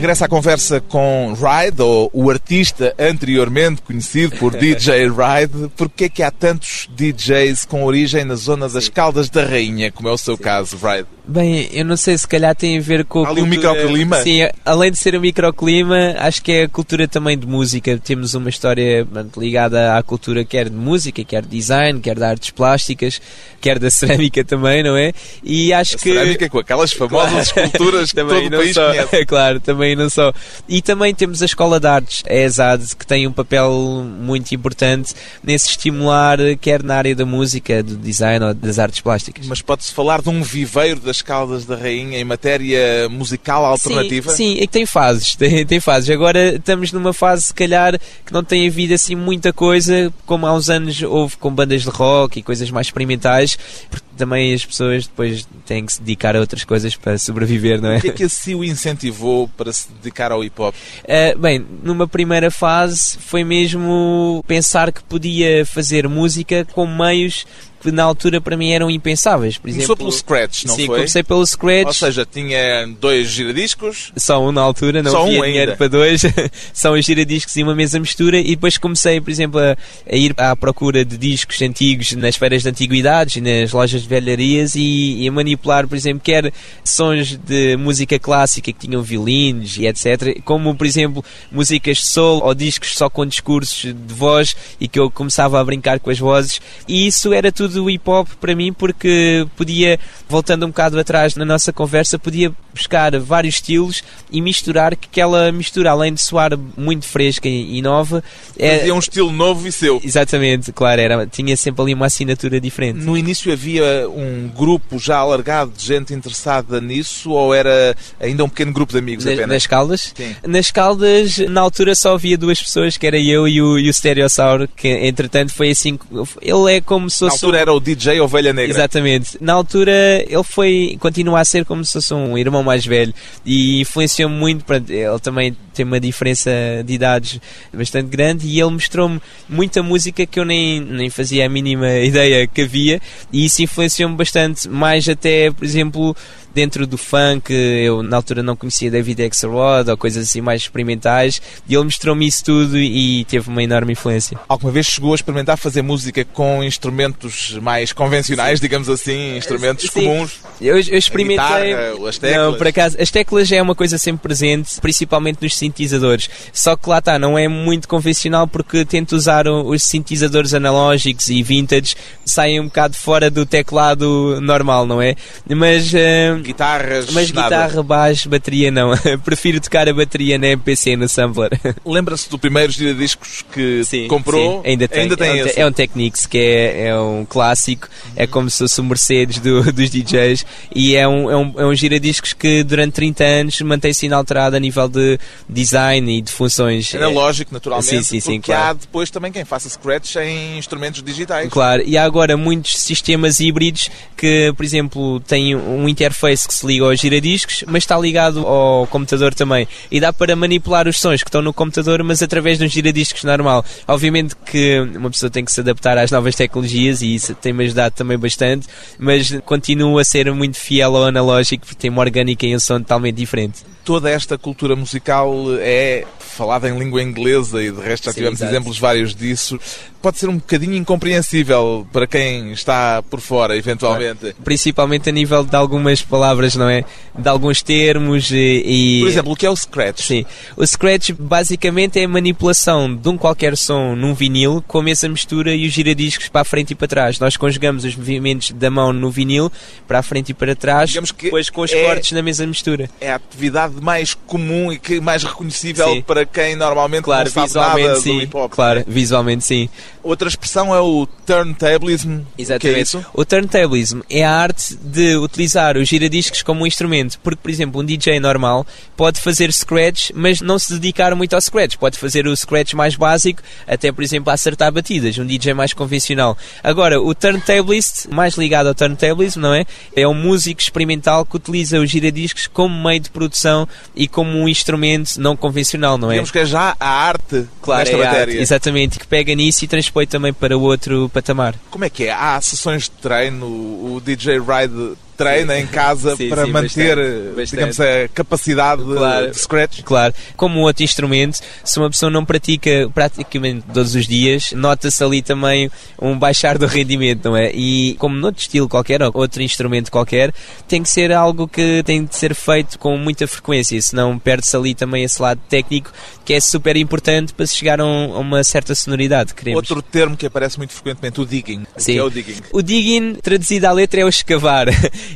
De 0.00 0.06
regresso 0.06 0.24
à 0.24 0.28
conversa 0.28 0.80
com 0.80 1.34
Ride, 1.34 1.82
ou 1.82 2.10
o 2.14 2.30
artista 2.30 2.94
anteriormente 2.98 3.82
conhecido 3.82 4.34
por 4.38 4.52
DJ 4.56 5.10
Ride, 5.10 5.70
porque 5.76 6.04
é 6.04 6.08
que 6.08 6.22
há 6.22 6.30
tantos 6.30 6.88
DJs 6.96 7.66
com 7.66 7.84
origem 7.84 8.24
na 8.24 8.34
zona 8.34 8.66
das 8.66 8.88
Caldas 8.88 9.28
da 9.28 9.44
Rainha, 9.44 9.92
como 9.92 10.08
é 10.08 10.12
o 10.12 10.16
seu 10.16 10.38
caso, 10.38 10.78
Ride? 10.78 11.06
Bem, 11.30 11.68
eu 11.72 11.84
não 11.84 11.96
sei, 11.96 12.18
se 12.18 12.26
calhar 12.26 12.56
tem 12.56 12.76
a 12.76 12.80
ver 12.80 13.04
com 13.04 13.24
a 13.24 13.28
ali 13.28 13.40
um 13.40 13.46
microclima? 13.46 14.20
Sim, 14.20 14.48
além 14.64 14.90
de 14.90 14.98
ser 14.98 15.14
um 15.14 15.20
microclima, 15.20 16.16
acho 16.18 16.42
que 16.42 16.50
é 16.50 16.62
a 16.64 16.68
cultura 16.68 17.06
também 17.06 17.38
de 17.38 17.46
música. 17.46 17.96
Temos 17.98 18.34
uma 18.34 18.50
história 18.50 19.06
pronto, 19.06 19.38
ligada 19.38 19.96
à 19.96 20.02
cultura 20.02 20.44
quer 20.44 20.68
de 20.68 20.74
música, 20.74 21.22
quer 21.22 21.42
de 21.42 21.48
design, 21.48 22.00
quer 22.00 22.16
de 22.16 22.24
artes 22.24 22.50
plásticas, 22.50 23.22
quer 23.60 23.78
da 23.78 23.88
cerâmica 23.94 24.44
também, 24.44 24.82
não 24.82 24.96
é? 24.96 25.12
E 25.44 25.72
acho 25.72 25.94
A 25.94 25.98
que... 26.00 26.12
cerâmica 26.12 26.48
com 26.48 26.58
aquelas 26.58 26.92
famosas 26.92 27.46
esculturas 27.46 28.10
que 28.10 28.16
todo 28.26 28.46
o 28.46 28.50
não 28.50 28.58
país 28.58 28.74
só, 28.74 28.88
conhece. 28.88 29.22
claro, 29.26 29.60
também 29.60 29.94
não 29.94 30.10
só. 30.10 30.32
E 30.68 30.82
também 30.82 31.14
temos 31.14 31.42
a 31.42 31.44
Escola 31.44 31.78
de 31.78 31.86
Artes, 31.86 32.24
a 32.28 32.34
ESAD, 32.34 32.96
que 32.96 33.06
tem 33.06 33.28
um 33.28 33.32
papel 33.32 34.04
muito 34.04 34.52
importante 34.52 35.14
nesse 35.44 35.68
estimular, 35.68 36.38
quer 36.60 36.82
na 36.82 36.96
área 36.96 37.14
da 37.14 37.24
música, 37.24 37.84
do 37.84 37.96
design 37.96 38.46
ou 38.46 38.52
das 38.52 38.80
artes 38.80 39.00
plásticas. 39.00 39.46
Mas 39.46 39.62
pode-se 39.62 39.94
falar 39.94 40.20
de 40.22 40.28
um 40.28 40.42
viveiro 40.42 40.98
das 40.98 41.19
Caldas 41.22 41.64
da 41.64 41.76
Rainha 41.76 42.18
em 42.18 42.24
matéria 42.24 43.08
musical 43.08 43.64
alternativa? 43.64 44.30
Sim, 44.30 44.54
sim, 44.54 44.58
é 44.58 44.60
que 44.60 44.68
tem 44.68 44.86
fases, 44.86 45.34
tem, 45.36 45.64
tem 45.66 45.80
fases. 45.80 46.10
Agora 46.10 46.56
estamos 46.56 46.92
numa 46.92 47.12
fase, 47.12 47.44
se 47.44 47.54
calhar, 47.54 47.98
que 48.24 48.32
não 48.32 48.44
tem 48.44 48.66
havido 48.66 48.94
assim 48.94 49.14
muita 49.14 49.52
coisa, 49.52 50.12
como 50.26 50.46
há 50.46 50.54
uns 50.54 50.68
anos 50.70 51.02
houve 51.02 51.36
com 51.36 51.50
bandas 51.50 51.82
de 51.82 51.90
rock 51.90 52.38
e 52.38 52.42
coisas 52.42 52.70
mais 52.70 52.88
experimentais, 52.88 53.58
porque 53.88 54.04
também 54.16 54.52
as 54.52 54.64
pessoas 54.66 55.06
depois 55.06 55.48
têm 55.64 55.86
que 55.86 55.94
se 55.94 56.00
dedicar 56.00 56.36
a 56.36 56.40
outras 56.40 56.62
coisas 56.62 56.94
para 56.94 57.16
sobreviver, 57.16 57.80
não 57.80 57.90
é? 57.90 57.96
O 57.96 58.00
que 58.02 58.08
é 58.08 58.12
que 58.12 58.24
assim 58.24 58.54
o 58.54 58.62
incentivou 58.62 59.48
para 59.48 59.72
se 59.72 59.90
dedicar 59.92 60.30
ao 60.30 60.42
hip-hop? 60.42 60.74
Uh, 60.74 61.38
bem, 61.40 61.64
numa 61.82 62.06
primeira 62.06 62.50
fase 62.50 63.16
foi 63.18 63.44
mesmo 63.44 64.44
pensar 64.46 64.92
que 64.92 65.02
podia 65.02 65.64
fazer 65.64 66.06
música 66.06 66.66
com 66.72 66.86
meios 66.86 67.46
que 67.80 67.90
na 67.90 68.02
altura 68.04 68.40
para 68.40 68.56
mim 68.56 68.70
eram 68.72 68.90
impensáveis. 68.90 69.56
Por 69.56 69.62
Começou 69.70 69.80
exemplo, 69.82 69.96
pelo 69.96 70.12
Scratch, 70.12 70.64
não 70.66 70.74
sim, 70.74 70.86
foi? 70.86 70.96
comecei 70.96 71.22
pelo 71.22 71.46
Scratch. 71.46 71.86
Ou 71.86 71.94
seja, 71.94 72.26
tinha 72.30 72.86
dois 73.00 73.28
giradiscos, 73.28 74.12
Só 74.16 74.44
um 74.46 74.52
na 74.52 74.60
altura, 74.60 75.02
não 75.02 75.10
Só 75.10 75.22
havia 75.22 75.40
um 75.40 75.44
dinheiro 75.44 75.72
ainda. 75.72 75.76
para 75.76 75.88
dois. 75.88 76.22
São 76.72 76.92
os 76.94 77.04
giradiscos 77.04 77.56
e 77.56 77.62
uma 77.62 77.74
mesa 77.74 77.98
mistura. 77.98 78.38
E 78.38 78.50
depois 78.50 78.76
comecei, 78.78 79.20
por 79.20 79.30
exemplo, 79.30 79.58
a, 79.60 79.76
a 80.10 80.16
ir 80.16 80.34
à 80.36 80.54
procura 80.54 81.04
de 81.04 81.16
discos 81.16 81.60
antigos 81.62 82.12
nas 82.12 82.36
feiras 82.36 82.62
de 82.62 82.68
antiguidades 82.68 83.36
e 83.36 83.40
nas 83.40 83.72
lojas 83.72 84.02
de 84.02 84.08
velharias 84.08 84.74
e, 84.74 85.22
e 85.22 85.28
a 85.28 85.32
manipular, 85.32 85.86
por 85.88 85.96
exemplo, 85.96 86.20
quer 86.22 86.52
sons 86.84 87.36
de 87.36 87.76
música 87.76 88.18
clássica 88.18 88.72
que 88.72 88.86
tinham 88.86 89.02
violinos 89.02 89.76
e 89.78 89.86
etc. 89.86 90.40
Como, 90.44 90.74
por 90.74 90.86
exemplo, 90.86 91.24
músicas 91.50 91.98
de 91.98 92.06
soul 92.06 92.42
ou 92.42 92.54
discos 92.54 92.96
só 92.96 93.08
com 93.08 93.24
discursos 93.24 93.94
de 93.94 94.14
voz 94.14 94.56
e 94.80 94.88
que 94.88 94.98
eu 94.98 95.10
começava 95.10 95.60
a 95.60 95.64
brincar 95.64 96.00
com 96.00 96.10
as 96.10 96.18
vozes. 96.18 96.60
E 96.88 97.06
isso 97.06 97.32
era 97.32 97.50
tudo 97.52 97.69
hip 97.90 98.08
hop 98.08 98.28
para 98.40 98.54
mim 98.54 98.72
porque 98.72 99.46
podia, 99.56 99.98
voltando 100.28 100.64
um 100.66 100.68
bocado 100.68 100.98
atrás 100.98 101.36
na 101.36 101.44
nossa 101.44 101.72
conversa, 101.72 102.18
podia 102.18 102.52
buscar 102.72 103.18
vários 103.18 103.56
estilos 103.56 104.02
e 104.30 104.40
misturar 104.40 104.94
que 104.96 105.08
aquela 105.10 105.50
mistura, 105.52 105.90
além 105.90 106.14
de 106.14 106.22
soar 106.22 106.56
muito 106.76 107.04
fresca 107.04 107.48
e, 107.48 107.82
nova, 107.82 108.22
é, 108.58 108.78
fazia 108.78 108.94
um 108.94 108.98
estilo 108.98 109.32
novo 109.32 109.66
e 109.66 109.72
seu. 109.72 110.00
exatamente, 110.04 110.72
claro, 110.72 111.00
era, 111.00 111.26
tinha 111.26 111.56
sempre 111.56 111.82
ali 111.82 111.94
uma 111.94 112.06
assinatura 112.06 112.60
diferente. 112.60 112.98
No 113.00 113.16
início 113.16 113.52
havia 113.52 114.08
um 114.08 114.48
grupo 114.56 114.98
já 114.98 115.16
alargado 115.18 115.72
de 115.76 115.84
gente 115.84 116.14
interessada 116.14 116.80
nisso 116.80 117.30
ou 117.32 117.52
era 117.54 117.96
ainda 118.20 118.44
um 118.44 118.48
pequeno 118.48 118.72
grupo 118.72 118.92
de 118.92 118.98
amigos 118.98 119.24
Na- 119.24 119.32
apenas? 119.32 119.48
nas 119.50 119.66
Caldas? 119.66 120.12
Sim. 120.16 120.36
Nas 120.46 120.70
Caldas, 120.70 121.38
na 121.38 121.60
altura 121.60 121.94
só 121.94 122.14
havia 122.14 122.38
duas 122.38 122.60
pessoas, 122.62 122.96
que 122.96 123.06
era 123.06 123.18
eu 123.18 123.48
e 123.48 123.60
o, 123.60 123.78
e 123.78 123.88
o 123.88 123.92
Stereossauro, 123.92 124.68
que 124.68 124.86
entretanto 124.88 125.52
foi 125.52 125.70
assim. 125.70 125.98
Ele 126.40 126.72
é 126.76 126.80
como 126.80 127.10
se 127.10 127.24
Na 127.24 127.30
fosse. 127.30 127.44
altura 127.44 127.59
era 127.60 127.72
o 127.72 127.80
DJ 127.80 128.20
Ovelha 128.20 128.52
Negra. 128.52 128.70
Exatamente. 128.70 129.36
Na 129.40 129.52
altura 129.52 129.92
ele 130.26 130.42
foi, 130.42 130.96
continua 131.00 131.40
a 131.40 131.44
ser 131.44 131.64
como 131.64 131.84
se 131.84 131.92
fosse 131.92 132.14
um 132.14 132.36
irmão 132.36 132.62
mais 132.62 132.84
velho 132.84 133.14
e 133.44 133.80
influenciou-me 133.80 134.34
muito. 134.34 134.64
Ele 134.72 135.18
também 135.20 135.56
tem 135.74 135.84
uma 135.84 136.00
diferença 136.00 136.50
de 136.84 136.94
idades 136.94 137.40
bastante 137.72 138.08
grande 138.08 138.46
e 138.46 138.60
ele 138.60 138.70
mostrou-me 138.70 139.20
muita 139.48 139.82
música 139.82 140.26
que 140.26 140.40
eu 140.40 140.44
nem, 140.44 140.80
nem 140.80 141.10
fazia 141.10 141.46
a 141.46 141.48
mínima 141.48 141.90
ideia 142.00 142.46
que 142.46 142.62
havia 142.62 143.00
e 143.32 143.44
isso 143.44 143.62
influenciou-me 143.62 144.16
bastante. 144.16 144.68
Mais 144.68 145.08
até, 145.08 145.50
por 145.50 145.64
exemplo, 145.64 146.16
dentro 146.54 146.86
do 146.86 146.98
funk, 146.98 147.52
eu 147.52 148.02
na 148.02 148.16
altura 148.16 148.42
não 148.42 148.56
conhecia 148.56 148.90
David 148.90 149.22
Axelrod 149.24 149.90
ou 149.90 149.96
coisas 149.96 150.28
assim 150.28 150.40
mais 150.40 150.62
experimentais 150.62 151.40
e 151.68 151.74
ele 151.74 151.84
mostrou-me 151.84 152.26
isso 152.26 152.44
tudo 152.44 152.78
e 152.78 153.24
teve 153.24 153.48
uma 153.48 153.62
enorme 153.62 153.92
influência. 153.92 154.38
Alguma 154.48 154.72
vez 154.72 154.86
chegou 154.86 155.12
a 155.12 155.14
experimentar 155.14 155.56
fazer 155.56 155.82
música 155.82 156.24
com 156.24 156.62
instrumentos 156.62 157.58
mais 157.60 157.92
convencionais, 157.92 158.60
digamos 158.60 158.88
assim, 158.88 159.36
instrumentos 159.36 159.88
Sim. 159.90 160.04
comuns? 160.04 160.40
Eu, 160.60 160.76
eu 160.76 160.98
experimentei. 160.98 161.40
Guitarra, 161.40 162.08
as 162.08 162.18
teclas? 162.18 162.44
Não, 162.44 162.54
por 162.54 162.66
acaso, 162.66 162.96
as 163.00 163.10
teclas 163.10 163.52
é 163.52 163.62
uma 163.62 163.74
coisa 163.74 163.98
sempre 163.98 164.22
presente, 164.22 164.80
principalmente 164.80 165.38
nos 165.42 165.56
sintetizadores. 165.56 166.28
Só 166.52 166.76
que 166.76 166.88
lá 166.88 166.98
está, 166.98 167.18
não 167.18 167.38
é 167.38 167.48
muito 167.48 167.88
convencional 167.88 168.46
porque 168.46 168.84
tento 168.84 169.12
usar 169.12 169.46
os 169.46 169.82
sintetizadores 169.82 170.52
analógicos 170.54 171.28
e 171.28 171.42
vintage, 171.42 171.94
saem 172.24 172.60
um 172.60 172.64
bocado 172.64 172.96
fora 172.96 173.30
do 173.30 173.46
teclado 173.46 174.40
normal, 174.40 174.86
não 174.86 175.00
é? 175.00 175.14
Mas. 175.48 175.92
eh, 175.94 176.39
Guitarras, 176.42 177.10
mas 177.10 177.30
nada. 177.32 177.48
guitarra, 177.48 177.82
baixo, 177.82 178.28
bateria 178.28 178.70
não. 178.70 178.90
Prefiro 179.24 179.60
tocar 179.60 179.88
a 179.88 179.94
bateria 179.94 180.38
na 180.38 180.48
MPC, 180.48 180.96
no 180.96 181.08
sampler. 181.08 181.50
Lembra-se 181.84 182.28
do 182.30 182.38
primeiro 182.38 182.72
giradiscos 182.72 183.44
que 183.52 183.82
comprou? 184.08 184.62
Sim, 184.62 184.70
ainda 184.70 184.88
tem. 184.88 185.02
Ainda 185.02 185.16
tem 185.16 185.28
é, 185.28 185.32
um, 185.32 185.36
esse. 185.46 185.54
te- 185.54 185.60
é 185.60 185.66
um 185.66 185.72
Technics 185.72 186.26
que 186.26 186.38
é, 186.38 186.86
é 186.88 186.98
um 187.00 187.24
clássico, 187.24 187.88
é 188.16 188.26
como 188.26 188.48
se 188.50 188.58
fosse 188.58 188.80
o 188.80 188.84
Mercedes 188.84 189.38
do- 189.38 189.60
dos 189.72 189.90
DJs 189.90 190.44
e 190.74 190.94
é 190.96 191.06
um, 191.06 191.30
é, 191.30 191.36
um, 191.36 191.54
é 191.58 191.66
um 191.66 191.74
giradiscos 191.74 192.32
que 192.32 192.62
durante 192.62 192.94
30 192.94 193.24
anos 193.24 193.60
mantém-se 193.62 194.06
inalterado 194.06 194.56
a 194.56 194.60
nível 194.60 194.88
de 194.88 195.18
design 195.48 196.18
e 196.18 196.22
de 196.22 196.30
funções. 196.32 196.94
Analógico, 196.94 197.52
naturalmente, 197.52 197.88
Sim, 197.90 198.02
sim, 198.02 198.20
sim, 198.20 198.40
porque 198.40 198.52
claro. 198.52 198.70
há 198.70 198.72
depois 198.74 199.10
também 199.10 199.32
quem 199.32 199.44
faça 199.44 199.68
scratch 199.68 200.16
em 200.16 200.58
instrumentos 200.58 201.02
digitais. 201.02 201.48
Claro, 201.50 201.82
e 201.84 201.96
há 201.96 202.04
agora 202.04 202.36
muitos 202.36 202.76
sistemas 202.80 203.40
híbridos 203.40 203.90
que, 204.16 204.52
por 204.56 204.64
exemplo, 204.64 205.20
têm 205.20 205.54
um 205.56 205.88
interface 205.88 206.29
que 206.34 206.54
se 206.54 206.66
liga 206.66 206.84
aos 206.84 207.00
giradiscos, 207.00 207.64
mas 207.66 207.82
está 207.82 207.98
ligado 207.98 208.46
ao 208.46 208.86
computador 208.86 209.34
também. 209.34 209.66
E 209.90 210.00
dá 210.00 210.12
para 210.12 210.34
manipular 210.36 210.88
os 210.88 210.98
sons 210.98 211.22
que 211.22 211.28
estão 211.28 211.42
no 211.42 211.52
computador, 211.52 212.02
mas 212.02 212.22
através 212.22 212.58
de 212.58 212.64
um 212.64 212.68
giradiscos 212.68 213.24
normal. 213.24 213.64
Obviamente 213.86 214.34
que 214.36 214.80
uma 214.96 215.10
pessoa 215.10 215.30
tem 215.30 215.44
que 215.44 215.52
se 215.52 215.60
adaptar 215.60 215.98
às 215.98 216.10
novas 216.10 216.34
tecnologias 216.34 217.02
e 217.02 217.14
isso 217.14 217.34
tem-me 217.34 217.64
ajudado 217.64 217.94
também 217.94 218.18
bastante, 218.18 218.66
mas 218.98 219.38
continuo 219.44 219.98
a 219.98 220.04
ser 220.04 220.32
muito 220.32 220.56
fiel 220.56 220.96
ao 220.96 221.04
analógico 221.04 221.66
porque 221.66 221.80
tem 221.80 221.90
uma 221.90 222.02
orgânica 222.02 222.46
e 222.46 222.54
um 222.54 222.60
som 222.60 222.78
totalmente 222.78 223.16
diferente. 223.16 223.60
Toda 223.84 224.10
esta 224.10 224.38
cultura 224.38 224.76
musical 224.76 225.34
é 225.58 226.04
falada 226.30 226.68
em 226.68 226.78
língua 226.78 227.02
inglesa 227.02 227.62
e 227.62 227.70
de 227.70 227.80
resto 227.80 228.04
já 228.04 228.12
Sim, 228.12 228.18
tivemos 228.18 228.40
exemplos 228.40 228.78
vários 228.78 229.14
disso. 229.14 229.58
Pode 230.00 230.18
ser 230.18 230.28
um 230.28 230.36
bocadinho 230.36 230.74
incompreensível 230.74 231.86
para 231.92 232.06
quem 232.06 232.52
está 232.52 233.02
por 233.02 233.20
fora, 233.20 233.54
eventualmente. 233.56 234.34
Principalmente 234.42 235.10
a 235.10 235.12
nível 235.12 235.44
de 235.44 235.54
algumas 235.54 236.00
palavras, 236.00 236.54
não 236.54 236.68
é? 236.68 236.84
De 237.18 237.28
alguns 237.28 237.62
termos 237.62 238.30
e... 238.32 239.00
Por 239.02 239.08
exemplo, 239.08 239.32
o 239.32 239.36
que 239.36 239.44
é 239.44 239.50
o 239.50 239.56
scratch? 239.56 240.00
Sim. 240.00 240.24
O 240.56 240.66
scratch 240.66 241.10
basicamente 241.10 241.98
é 242.00 242.04
a 242.04 242.08
manipulação 242.08 242.94
de 242.94 243.08
um 243.08 243.18
qualquer 243.18 243.56
som 243.56 243.94
num 243.94 244.14
vinil 244.14 244.64
com 244.66 244.78
a 244.78 244.82
mesma 244.82 245.10
mistura 245.10 245.54
e 245.54 245.66
os 245.66 245.72
giradiscos 245.72 246.28
para 246.28 246.40
a 246.40 246.44
frente 246.44 246.70
e 246.70 246.74
para 246.74 246.88
trás. 246.88 247.18
Nós 247.18 247.36
conjugamos 247.36 247.84
os 247.84 247.94
movimentos 247.94 248.52
da 248.52 248.70
mão 248.70 248.92
no 248.92 249.10
vinil 249.10 249.52
para 249.86 249.98
a 249.98 250.02
frente 250.02 250.30
e 250.30 250.34
para 250.34 250.56
trás, 250.56 250.92
depois 250.92 251.50
com 251.50 251.60
os 251.60 251.72
é- 251.72 251.84
cortes 251.84 252.12
na 252.12 252.22
mesma 252.22 252.46
mistura. 252.46 252.88
É 253.00 253.12
a 253.12 253.16
atividade 253.16 253.74
mais 253.80 254.14
comum 254.14 254.72
e 254.72 254.78
que 254.78 255.00
mais 255.00 255.24
reconhecível 255.24 255.88
Sim. 255.88 256.02
para 256.02 256.19
quem 256.26 256.56
normalmente 256.56 257.04
Claro, 257.04 257.24
não 257.24 257.30
sabe 257.32 257.46
visualmente 257.46 257.88
nada 257.88 258.00
sim. 258.00 258.16
do 258.16 258.22
hip 258.22 258.36
hop. 258.36 258.52
Claro, 258.52 258.84
visualmente 258.86 259.44
sim. 259.44 259.68
Outra 260.02 260.28
expressão 260.28 260.74
é 260.74 260.80
o 260.80 261.06
turntablism. 261.26 262.20
O 262.38 262.58
que 262.58 262.68
é 262.68 262.80
isso? 262.80 263.04
O 263.12 263.24
turntablism 263.24 264.00
é 264.08 264.24
a 264.24 264.32
arte 264.32 264.74
de 264.76 265.16
utilizar 265.16 265.76
os 265.76 265.88
giradiscos 265.88 266.42
como 266.42 266.62
um 266.62 266.66
instrumento, 266.66 267.18
porque, 267.22 267.38
por 267.42 267.50
exemplo, 267.50 267.80
um 267.80 267.84
DJ 267.84 268.18
normal 268.18 268.66
pode 268.96 269.20
fazer 269.20 269.52
scratch, 269.52 270.10
mas 270.14 270.40
não 270.40 270.58
se 270.58 270.72
dedicar 270.72 271.14
muito 271.14 271.34
ao 271.34 271.40
scratch. 271.40 271.76
Pode 271.76 271.98
fazer 271.98 272.26
o 272.26 272.34
scratch 272.34 272.72
mais 272.72 272.96
básico, 272.96 273.42
até, 273.66 273.92
por 273.92 274.02
exemplo, 274.02 274.30
a 274.30 274.34
acertar 274.34 274.72
batidas, 274.72 275.18
um 275.18 275.26
DJ 275.26 275.52
mais 275.52 275.74
convencional. 275.74 276.36
Agora, 276.62 277.00
o 277.00 277.14
turntablist, 277.14 278.06
mais 278.10 278.34
ligado 278.34 278.68
ao 278.68 278.74
turntablism, 278.74 279.40
não 279.40 279.54
é? 279.54 279.66
É 279.94 280.08
um 280.08 280.14
músico 280.14 280.60
experimental 280.60 281.26
que 281.26 281.36
utiliza 281.36 281.78
os 281.78 281.90
giradiscos 281.90 282.46
como 282.46 282.82
meio 282.82 283.00
de 283.00 283.10
produção 283.10 283.68
e 283.94 284.08
como 284.08 284.30
um 284.30 284.48
instrumento 284.48 285.18
não 285.18 285.36
convencional, 285.36 285.98
não 285.98 286.09
é? 286.09 286.09
Digamos 286.12 286.30
que 286.30 286.38
é 286.38 286.44
já 286.46 286.76
a 286.78 286.88
arte 286.88 287.46
Claro, 287.62 287.80
nesta 287.80 287.96
é 287.96 288.00
a 288.04 288.08
arte, 288.08 288.18
matéria. 288.20 288.40
exatamente, 288.40 288.98
que 288.98 289.06
pega 289.06 289.34
nisso 289.34 289.64
e 289.64 289.68
transpõe 289.68 290.06
também 290.06 290.32
para 290.32 290.56
o 290.56 290.62
outro 290.62 291.08
patamar. 291.10 291.54
Como 291.70 291.84
é 291.84 291.90
que 291.90 292.04
é? 292.04 292.12
Há 292.12 292.40
sessões 292.40 292.84
de 292.84 292.90
treino? 292.92 293.46
O 293.46 294.00
DJ 294.04 294.38
Ride 294.38 294.96
treina 295.20 295.58
em 295.60 295.66
casa 295.66 296.16
Sim, 296.16 296.28
para 296.30 296.44
sim, 296.46 296.50
manter, 296.50 296.96
bastante, 296.96 297.36
bastante. 297.36 297.50
digamos, 297.50 297.80
a 297.80 298.08
capacidade 298.14 298.82
de- 298.84 298.94
Claro. 298.94 299.30
de 299.30 299.38
scratch? 299.38 299.82
Claro, 299.82 300.14
como 300.36 300.60
outro 300.60 300.82
instrumento, 300.82 301.38
se 301.64 301.78
uma 301.78 301.90
pessoa 301.90 302.10
não 302.10 302.24
pratica 302.24 302.90
praticamente 302.94 303.64
todos 303.72 303.94
os 303.94 304.06
dias, 304.06 304.52
nota-se 304.52 305.02
ali 305.04 305.20
também 305.20 305.70
um 306.00 306.18
baixar 306.18 306.56
do 306.56 306.66
rendimento, 306.66 307.26
não 307.30 307.36
é? 307.36 307.50
E 307.52 307.94
como 307.98 308.16
noutro 308.16 308.40
estilo 308.40 308.68
qualquer, 308.68 309.02
ou 309.02 309.10
outro 309.14 309.42
instrumento 309.42 309.90
qualquer, 309.90 310.32
tem 310.66 310.82
que 310.82 310.88
ser 310.88 311.12
algo 311.12 311.46
que 311.46 311.82
tem 311.84 312.04
de 312.04 312.14
ser 312.16 312.34
feito 312.34 312.78
com 312.78 312.96
muita 312.96 313.26
frequência, 313.26 313.80
senão 313.82 314.18
perde-se 314.18 314.56
ali 314.56 314.74
também 314.74 315.04
esse 315.04 315.20
lado 315.20 315.40
técnico 315.48 315.92
que 316.24 316.32
é 316.34 316.40
super 316.40 316.76
importante 316.76 317.34
para 317.34 317.46
se 317.46 317.56
chegar 317.56 317.80
a, 317.80 317.84
um- 317.84 318.14
a 318.14 318.18
uma 318.20 318.42
certa 318.44 318.74
sonoridade 318.74 319.34
que 319.34 319.40
queremos. 319.44 319.58
Outro 319.68 319.82
termo 319.82 320.16
que 320.16 320.24
aparece 320.26 320.56
muito 320.58 320.72
frequentemente, 320.72 321.20
o 321.20 321.26
digging. 321.26 321.64
O 321.76 321.80
Sim. 321.80 321.92
que 321.92 321.98
é 321.98 322.02
o 322.02 322.10
digging? 322.10 322.36
O 322.52 322.62
digging, 322.62 323.14
traduzido 323.16 323.66
à 323.66 323.72
letra, 323.72 324.00
é 324.00 324.04
o 324.04 324.08
escavar. 324.08 324.68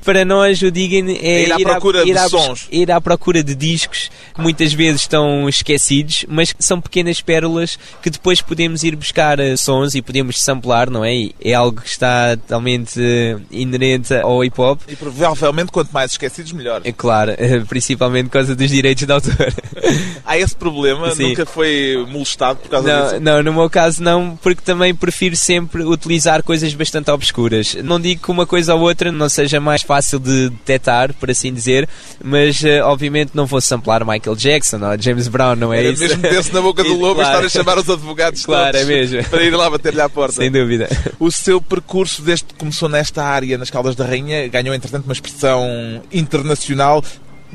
Para 0.05 0.25
nós, 0.25 0.61
o 0.63 0.71
digging 0.71 1.19
é 1.21 1.45
Ir 1.45 1.53
à 1.53 1.59
procura 1.59 2.05
de 2.05 2.11
ir 2.11 2.19
à, 2.19 2.29
sons. 2.29 2.67
ir 2.71 2.91
à 2.91 3.01
procura 3.01 3.43
de 3.43 3.55
discos 3.55 4.11
que 4.35 4.41
muitas 4.41 4.73
vezes 4.73 5.03
estão 5.03 5.49
esquecidos, 5.49 6.25
mas 6.29 6.53
que 6.53 6.63
são 6.65 6.81
pequenas 6.81 7.21
pérolas 7.21 7.79
que 8.03 8.11
depois 8.11 8.41
podemos 8.41 8.83
ir 8.83 8.97
buscar 8.97 9.39
eh, 9.39 9.57
sons 9.57 9.95
e 9.95 10.03
podemos 10.03 10.41
samplar, 10.43 10.91
não 10.91 11.05
é? 11.05 11.29
É 11.41 11.55
algo 11.55 11.81
que 11.81 11.89
está 11.89 12.37
totalmente 12.37 13.01
eh, 13.01 13.37
inerente 13.51 14.15
ao 14.15 14.45
hip 14.45 14.61
hop. 14.61 14.81
E 14.89 14.97
provavelmente 14.97 15.71
quanto 15.71 15.91
mais 15.93 16.13
esquecidos, 16.13 16.53
melhor. 16.53 16.81
É 16.85 16.93
claro, 16.93 17.33
eh, 17.37 17.61
principalmente 17.69 18.25
por 18.27 18.33
causa 18.33 18.55
dos 18.57 18.71
direitos 18.71 19.07
de 19.07 19.13
autor. 19.13 19.35
Há 20.25 20.39
esse 20.39 20.57
problema, 20.57 21.11
Sim. 21.15 21.29
nunca 21.29 21.45
foi 21.47 22.05
molestado 22.11 22.59
por 22.61 22.69
causa 22.71 22.89
Não, 22.89 23.05
disso. 23.09 23.21
não, 23.21 23.43
no 23.43 23.53
meu 23.53 23.69
caso 23.71 24.03
não, 24.03 24.37
porque 24.43 24.63
também 24.63 24.95
prefiro 24.95 25.37
sempre 25.37 25.83
utilizar 25.85 26.43
coisas 26.43 26.73
bastante 26.75 27.11
obscuras. 27.11 27.75
Não 27.83 28.01
digo 28.01 28.23
que 28.23 28.31
uma 28.31 28.47
coisa 28.47 28.75
ou 28.75 28.81
outra 28.83 29.13
não 29.13 29.29
seja 29.29 29.61
mais 29.61 29.83
fácil 29.85 30.19
de 30.19 30.51
detectar, 30.51 31.13
por 31.15 31.31
assim 31.31 31.53
dizer, 31.53 31.89
mas 32.23 32.65
eh, 32.65 32.83
obviamente 32.83 33.33
não 33.35 33.47
vou 33.47 33.61
samplar 33.61 34.05
Michael 34.05 34.35
Jackson 34.37 34.79
ou 34.79 35.01
James 35.01 35.29
Brown, 35.29 35.55
não 35.57 35.73
é 35.73 35.79
Era 35.81 35.89
isso? 35.91 36.03
mesmo 36.03 36.23
ter-se 36.23 36.53
na 36.53 36.61
boca 36.61 36.83
do 36.85 36.95
lobo 36.97 37.21
e 37.21 37.25
claro. 37.25 37.47
estar 37.47 37.47
a 37.47 37.49
chamar 37.65 37.79
os 37.79 37.89
advogados 37.89 38.45
Claro, 38.45 38.77
é 38.77 38.85
mesmo. 38.85 39.23
para 39.25 39.43
ir 39.43 39.55
lá 39.55 39.69
bater-lhe 39.71 40.01
à 40.01 40.09
porta. 40.09 40.35
Sem 40.37 40.51
dúvida. 40.51 40.89
O 41.21 41.31
seu 41.31 41.61
percurso 41.61 42.23
desde 42.23 42.47
que 42.47 42.55
começou 42.55 42.89
nesta 42.89 43.23
área, 43.25 43.57
nas 43.59 43.71
Caldas 43.71 43.95
da 43.95 44.05
Rainha, 44.07 44.49
ganhou 44.49 44.75
entretanto 44.75 45.05
uma 45.05 45.13
expressão 45.13 46.03
internacional. 46.13 47.03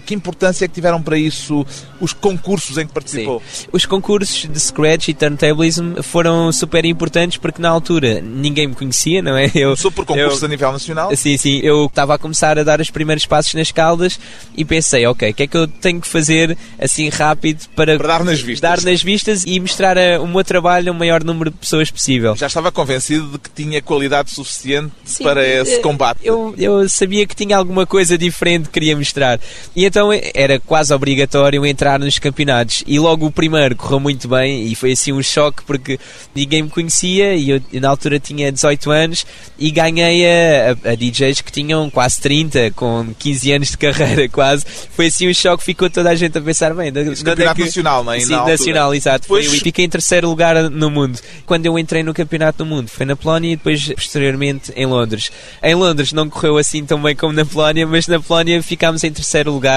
Que 0.06 0.14
importância 0.16 0.66
é 0.66 0.68
que 0.68 0.74
tiveram 0.74 1.02
para 1.02 1.18
isso 1.18 1.66
os 2.00 2.14
concursos 2.14 2.78
em 2.78 2.86
que 2.88 2.94
participou? 2.94 3.42
Os 3.72 3.86
concursos 3.86 4.48
de 4.50 4.60
Scratch 4.60 5.10
e 5.10 5.14
Turntablism 5.14 5.96
foram 6.02 6.52
super 6.52 6.86
importantes 6.86 7.38
porque 7.38 7.62
na 7.62 7.70
altura 7.70 8.22
ninguém 8.22 8.68
me 8.68 8.76
conhecia, 8.76 9.22
não 9.22 9.36
é? 9.38 9.46
Eu, 9.56 9.70
Começou 9.70 9.92
por 9.92 10.06
concursos 10.06 10.42
eu- 10.42 10.46
a 10.46 10.50
nível 10.50 10.72
nacional? 10.72 11.16
Sim, 11.16 11.38
sim. 11.38 11.60
Eu 11.64 11.86
estava 11.86 12.16
a 12.16 12.18
começar 12.18 12.58
a 12.58 12.64
dar 12.64 12.80
os 12.80 12.90
primeiros 12.90 13.26
passos 13.26 13.54
nas 13.54 13.72
caldas 13.72 14.20
e 14.56 14.64
pensei, 14.64 15.06
ok, 15.06 15.30
o 15.30 15.34
que 15.34 15.44
é 15.44 15.48
que 15.48 15.58
eu 15.58 15.68
tenho 15.68 16.00
que 16.02 16.08
fazer 16.08 16.58
assim 16.80 17.10
rápido 17.10 17.66
para, 17.76 17.98
Para 17.98 18.08
dar 18.08 18.24
nas 18.24 18.40
vistas. 18.42 18.60
dar 18.62 18.82
nas 18.82 19.02
vistas 19.02 19.44
e 19.46 19.60
mostrar 19.60 19.98
a- 19.98 20.22
o 20.22 20.28
meu 20.28 20.44
trabalho 20.44 20.92
a 20.92 20.96
um 20.96 20.98
maior 20.98 21.24
número 21.24 21.50
de 21.52 21.58
pessoas 21.58 21.90
possível. 21.92 22.36
Já 22.36 22.48
estava 22.48 22.72
convencido 22.72 23.28
de 23.30 23.40
que 23.40 23.50
tinha 23.50 23.82
qualidade 23.82 24.32
suficiente 24.32 24.92
Sim, 25.04 25.24
para 25.24 25.46
esse 25.46 25.76
eh, 25.76 25.80
combate. 25.80 26.20
Eu, 26.24 26.54
eu 26.58 26.88
sabia 26.90 27.26
que 27.26 27.36
tinha 27.36 27.58
alguma 27.58 27.86
coisa 27.86 28.18
diferente 28.18 28.66
que 28.66 28.72
queria 28.72 28.96
mostrar. 28.96 29.40
E 29.76 29.86
então 29.89 30.13
eh, 30.13 30.32
era 30.34 30.60
quase 30.60 30.93
obrigatório 30.93 31.65
entrar 31.65 31.99
nos 31.99 32.17
campeonatos. 32.19 32.84
E 32.88 32.97
logo 32.99 33.25
o 33.25 33.32
primeiro 33.32 33.75
correu 33.75 33.99
muito 33.99 34.28
bem 34.28 34.67
e 34.67 34.75
foi 34.75 34.93
assim 34.93 35.12
um 35.12 35.21
choque 35.21 35.63
porque 35.63 35.99
ninguém 36.34 36.63
me 36.63 36.69
conhecia 36.69 37.36
e 37.36 37.49
eu 37.49 37.62
na 37.73 37.89
altura 37.89 38.19
tinha 38.19 38.52
18 38.52 38.89
anos 38.91 39.25
e 39.58 39.69
ganhei 39.71 40.25
a, 40.25 40.78
a- 40.86 40.91
a 40.91 40.95
DJs 40.95 41.41
que 41.41 41.52
tinham 41.52 41.89
quase 41.89 42.21
30, 42.21 42.71
com 42.71 43.08
15 43.19 43.52
anos 43.52 43.69
de 43.71 43.78
carreira 43.78 44.30
quase. 44.32 44.63
Foi 44.95 45.08
assim 45.08 45.30
um 45.30 45.34
choque, 45.34 45.63
ficou 45.63 45.89
toda 45.89 46.10
a 46.10 46.15
gente 46.15 46.38
a 46.38 46.41
pensar 46.41 46.73
bem. 46.73 46.88
é 46.89 46.91
campeonato 47.15 47.56
que- 47.56 47.65
nacional, 47.65 48.04
não 48.04 48.13
é? 48.13 48.19
Sim, 48.19 48.32
Na 48.32 48.38
altura. 48.38 48.58
nacional, 48.58 48.95
exato. 48.95 49.21
Depois- 49.23 49.47
Foi, 49.47 49.60
fiquei 49.60 49.86
em 49.86 49.89
terceiro 49.89 50.30
lugar 50.30 50.69
no 50.69 50.89
mundo. 50.89 51.19
Quando 51.45 51.65
eu 51.65 51.78
entrei 51.80 52.04
no 52.04 52.13
campeonato 52.13 52.60
do 52.60 52.65
mundo, 52.65 52.88
foi 52.89 53.06
na 53.06 53.15
Polónia 53.15 53.52
e 53.54 53.56
depois, 53.56 53.88
posteriormente, 53.93 54.71
em 54.75 54.86
Londres. 54.86 55.32
Em 55.63 55.73
Londres 55.75 56.13
não 56.13 56.30
correu 56.30 56.58
assim 56.58 56.86
tão 56.86 57.02
bem 57.02 57.15
como 57.15 57.34
na 57.34 57.43
Polónia, 57.45 57.88
mas 57.88 58.08
na 58.08 58.19
Polónia 58.19 58.62
ficámos 58.62 59.04
em 59.04 59.12
terceiro 59.12 59.52
lugar 59.52 59.68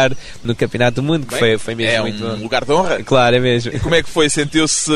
no 0.42 0.54
campeonato 0.54 1.00
do 1.00 1.02
mundo, 1.02 1.26
que 1.26 1.32
Bem, 1.32 1.38
foi, 1.38 1.58
foi 1.58 1.74
mesmo 1.74 1.92
é 1.92 2.00
muito 2.00 2.24
um 2.24 2.36
bom. 2.36 2.42
lugar 2.42 2.64
de 2.64 2.72
honra. 2.72 3.02
Claro, 3.02 3.36
é 3.36 3.40
mesmo. 3.40 3.78
Como 3.80 3.94
é 3.94 4.02
que 4.02 4.08
foi? 4.08 4.28
Sentiu-se 4.28 4.92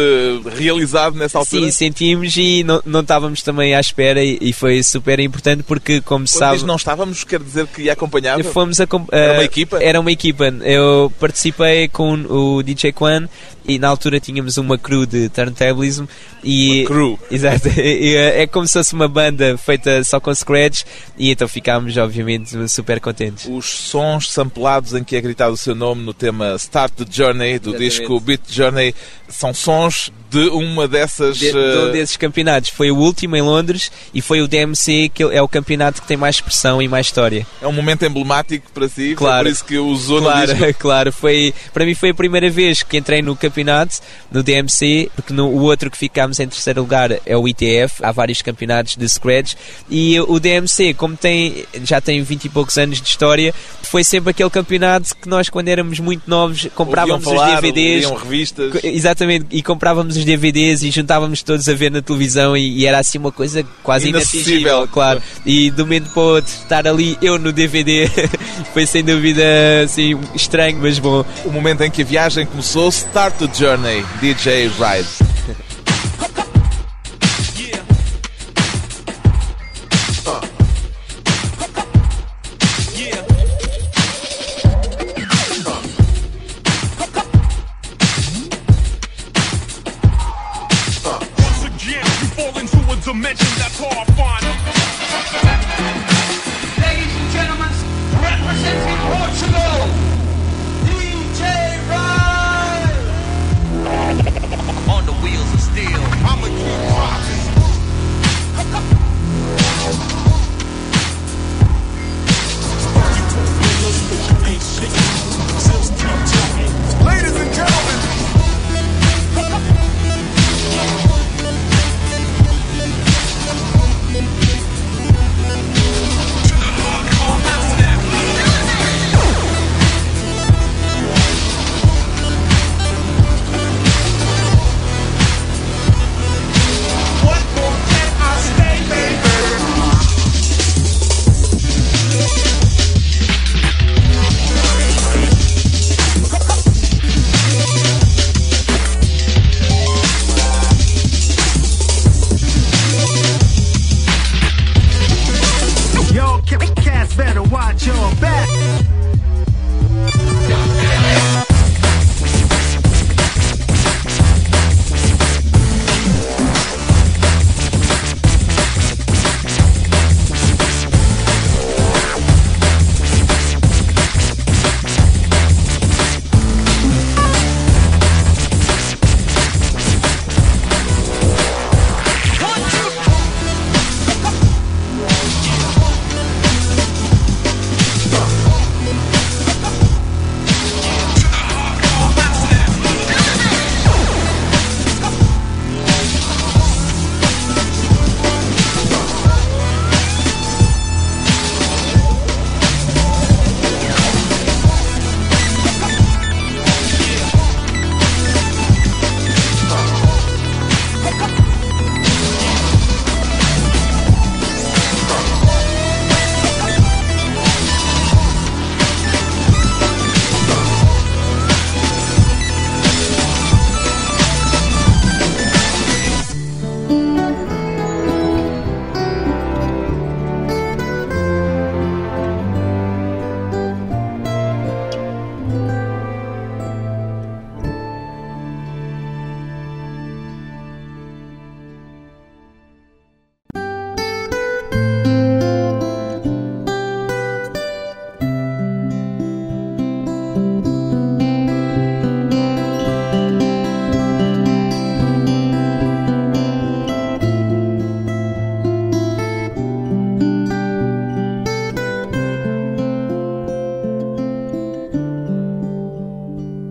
realizado 0.57 1.17
nessa 1.17 1.39
altura? 1.39 1.67
Sim, 1.67 1.71
sentimos 1.71 2.37
e 2.37 2.65
não, 2.65 2.83
não 2.85 3.01
estávamos 3.01 3.43
também 3.43 3.75
à 3.75 3.81
espera 3.81 4.23
e, 4.23 4.39
e 4.41 4.53
foi 4.53 4.83
super 4.83 5.19
importante 5.21 5.63
porque, 5.63 6.01
como 6.01 6.25
Quando 6.25 6.29
sabe... 6.29 6.65
não 6.65 6.77
estávamos, 6.77 7.25
quer 7.25 7.41
dizer 7.41 7.67
que 7.67 7.89
acompanhava? 7.91 8.43
Fomos 8.45 8.81
a, 8.81 8.85
Era 8.85 9.33
uma 9.33 9.43
eh, 9.43 9.45
equipa? 9.45 9.83
Era 9.83 10.01
uma 10.01 10.13
equipa. 10.13 10.47
Eu 10.63 11.13
participei 11.19 11.89
com 11.89 12.15
o 12.15 12.63
DJ 12.63 12.93
Quan 12.93 13.29
e 13.67 13.79
na 13.79 13.89
altura 13.89 14.21
tínhamos 14.21 14.57
uma 14.57 14.79
crew 14.79 15.07
de 15.07 15.29
turntablism 15.29 16.05
e 16.43 16.81
Uma 16.81 16.87
crew. 16.87 17.19
Exato. 17.31 17.69
É 17.77 18.47
como 18.47 18.67
se 18.67 18.75
fosse 18.75 18.95
uma 18.95 19.09
banda 19.09 19.57
feita 19.59 20.03
só 20.05 20.21
com 20.21 20.35
scratch 20.35 20.85
e 21.19 21.31
então 21.31 21.49
ficámos 21.49 21.97
obviamente 21.97 22.57
super 22.69 23.01
contentes. 23.01 23.47
Os 23.49 23.67
sons 23.67 24.31
samplados 24.31 24.95
em 24.95 25.03
que 25.03 25.17
é 25.17 25.21
gritado 25.21 25.55
o 25.55 25.57
seu 25.57 25.75
nome 25.75 26.03
no 26.03 26.15
tema 26.15 26.55
Start 26.57 26.93
the 26.95 27.05
Journey, 27.11 27.59
do 27.59 27.71
Exatamente. 27.71 27.99
disco 27.99 28.21
Beat 28.21 28.41
Journey, 28.49 28.95
são 29.29 29.53
sons 29.53 30.13
de 30.37 30.49
uma 30.49 30.87
dessas... 30.87 31.39
De, 31.39 31.51
de 31.51 31.59
eh, 31.59 31.79
um 31.79 31.93
desses 31.93 32.17
campeonatos 32.17 32.71
foi 32.71 32.91
o 32.91 32.97
último 32.97 33.37
em 33.37 33.43
Londres 33.43 33.91
e 34.13 34.21
foi 34.21 34.41
o 34.43 34.49
DMC 34.49 35.11
que 35.13 35.23
é 35.23 35.41
o 35.41 35.49
campeonato 35.49 36.03
que 36.03 36.09
tem 36.09 36.17
mais 36.17 36.37
expressão 36.37 36.83
e 36.83 36.89
mais 36.89 37.07
história. 37.07 37.47
É 37.63 37.67
um 37.67 37.73
momento 37.73 38.05
emblemático 38.05 38.71
para 38.73 38.89
si, 38.89 39.15
Claro. 39.17 39.45
por 39.45 39.53
isso 39.53 39.65
que 39.65 39.79
usou 39.79 40.21
no 40.21 40.27
Claro, 40.27 40.55
disco. 40.55 40.75
claro, 40.79 41.13
foi 41.13 41.55
para 41.73 41.85
mim 41.87 41.95
foi 41.95 42.11
a 42.11 42.15
primeira 42.15 42.51
vez 42.51 42.83
que 42.83 42.97
entrei 42.99 43.23
no 43.23 43.35
campeonato 43.35 43.97
no 44.31 44.43
DMC, 44.43 45.11
porque 45.15 45.33
no, 45.33 45.47
o 45.49 45.63
outro 45.63 45.91
que 45.91 45.97
ficámos 45.97 46.39
em 46.41 46.47
terceiro 46.49 46.81
lugar 46.81 47.11
é 47.25 47.37
o 47.37 47.47
ITF, 47.49 48.03
há 48.03 48.13
vários 48.13 48.43
campeonatos 48.43 48.97
de 48.97 49.09
Scratch 49.09 49.55
e 49.89 50.21
o 50.21 50.39
DMC, 50.39 50.95
como 50.95 51.17
tem 51.17 51.65
já 51.83 52.01
tem 52.01 52.23
20 52.23 52.45
e 52.45 52.49
poucos 52.49 52.77
anos 52.77 53.01
de 53.01 53.09
história, 53.09 53.55
foi 53.83 54.05
sempre 54.05 54.31
aquele 54.31 54.51
campeonato 54.51 55.15
que 55.17 55.29
nós 55.29 55.49
quando 55.49 55.69
éramos 55.69 55.99
muito 56.01 56.29
novos 56.29 56.69
comprávamos 56.75 57.25
falar, 57.25 57.55
os 57.55 57.61
DVDs 57.61 58.11
revistas. 58.11 58.85
Exatamente, 58.85 59.47
e 59.51 59.63
comprávamos 59.63 60.17
os 60.17 60.25
DVDs 60.27 60.83
e 60.83 60.91
juntávamos 60.91 61.43
todos 61.43 61.69
a 61.69 61.75
ver 61.75 61.91
na 61.91 62.03
televisão 62.03 62.57
e, 62.57 62.81
e 62.81 62.87
era 62.87 62.99
assim 62.99 63.19
uma 63.19 63.33
coisa 63.33 63.65
quase 63.83 64.09
Inacessível. 64.09 64.51
inatingível, 64.51 64.89
claro. 64.89 65.23
E 65.45 65.71
de 65.71 65.81
um 65.81 65.85
momento 65.85 66.11
para 66.11 66.23
o 66.23 66.27
outro 66.27 66.53
estar 66.53 66.87
ali 66.87 67.17
eu 67.23 67.39
no 67.39 67.53
DVD 67.53 68.11
foi 68.75 68.85
sem 68.87 69.03
dúvida 69.03 69.43
assim 69.85 70.19
estranho, 70.35 70.79
mas 70.81 70.99
bom. 70.99 71.25
O 71.45 71.51
momento 71.51 71.83
em 71.83 71.91
que 71.91 72.03
a 72.03 72.05
viagem 72.05 72.45
começou, 72.45 72.89
Start 72.89 73.37
the 73.37 73.49
Journey, 73.55 74.05
DJ 74.21 74.69
Ride. 74.69 75.36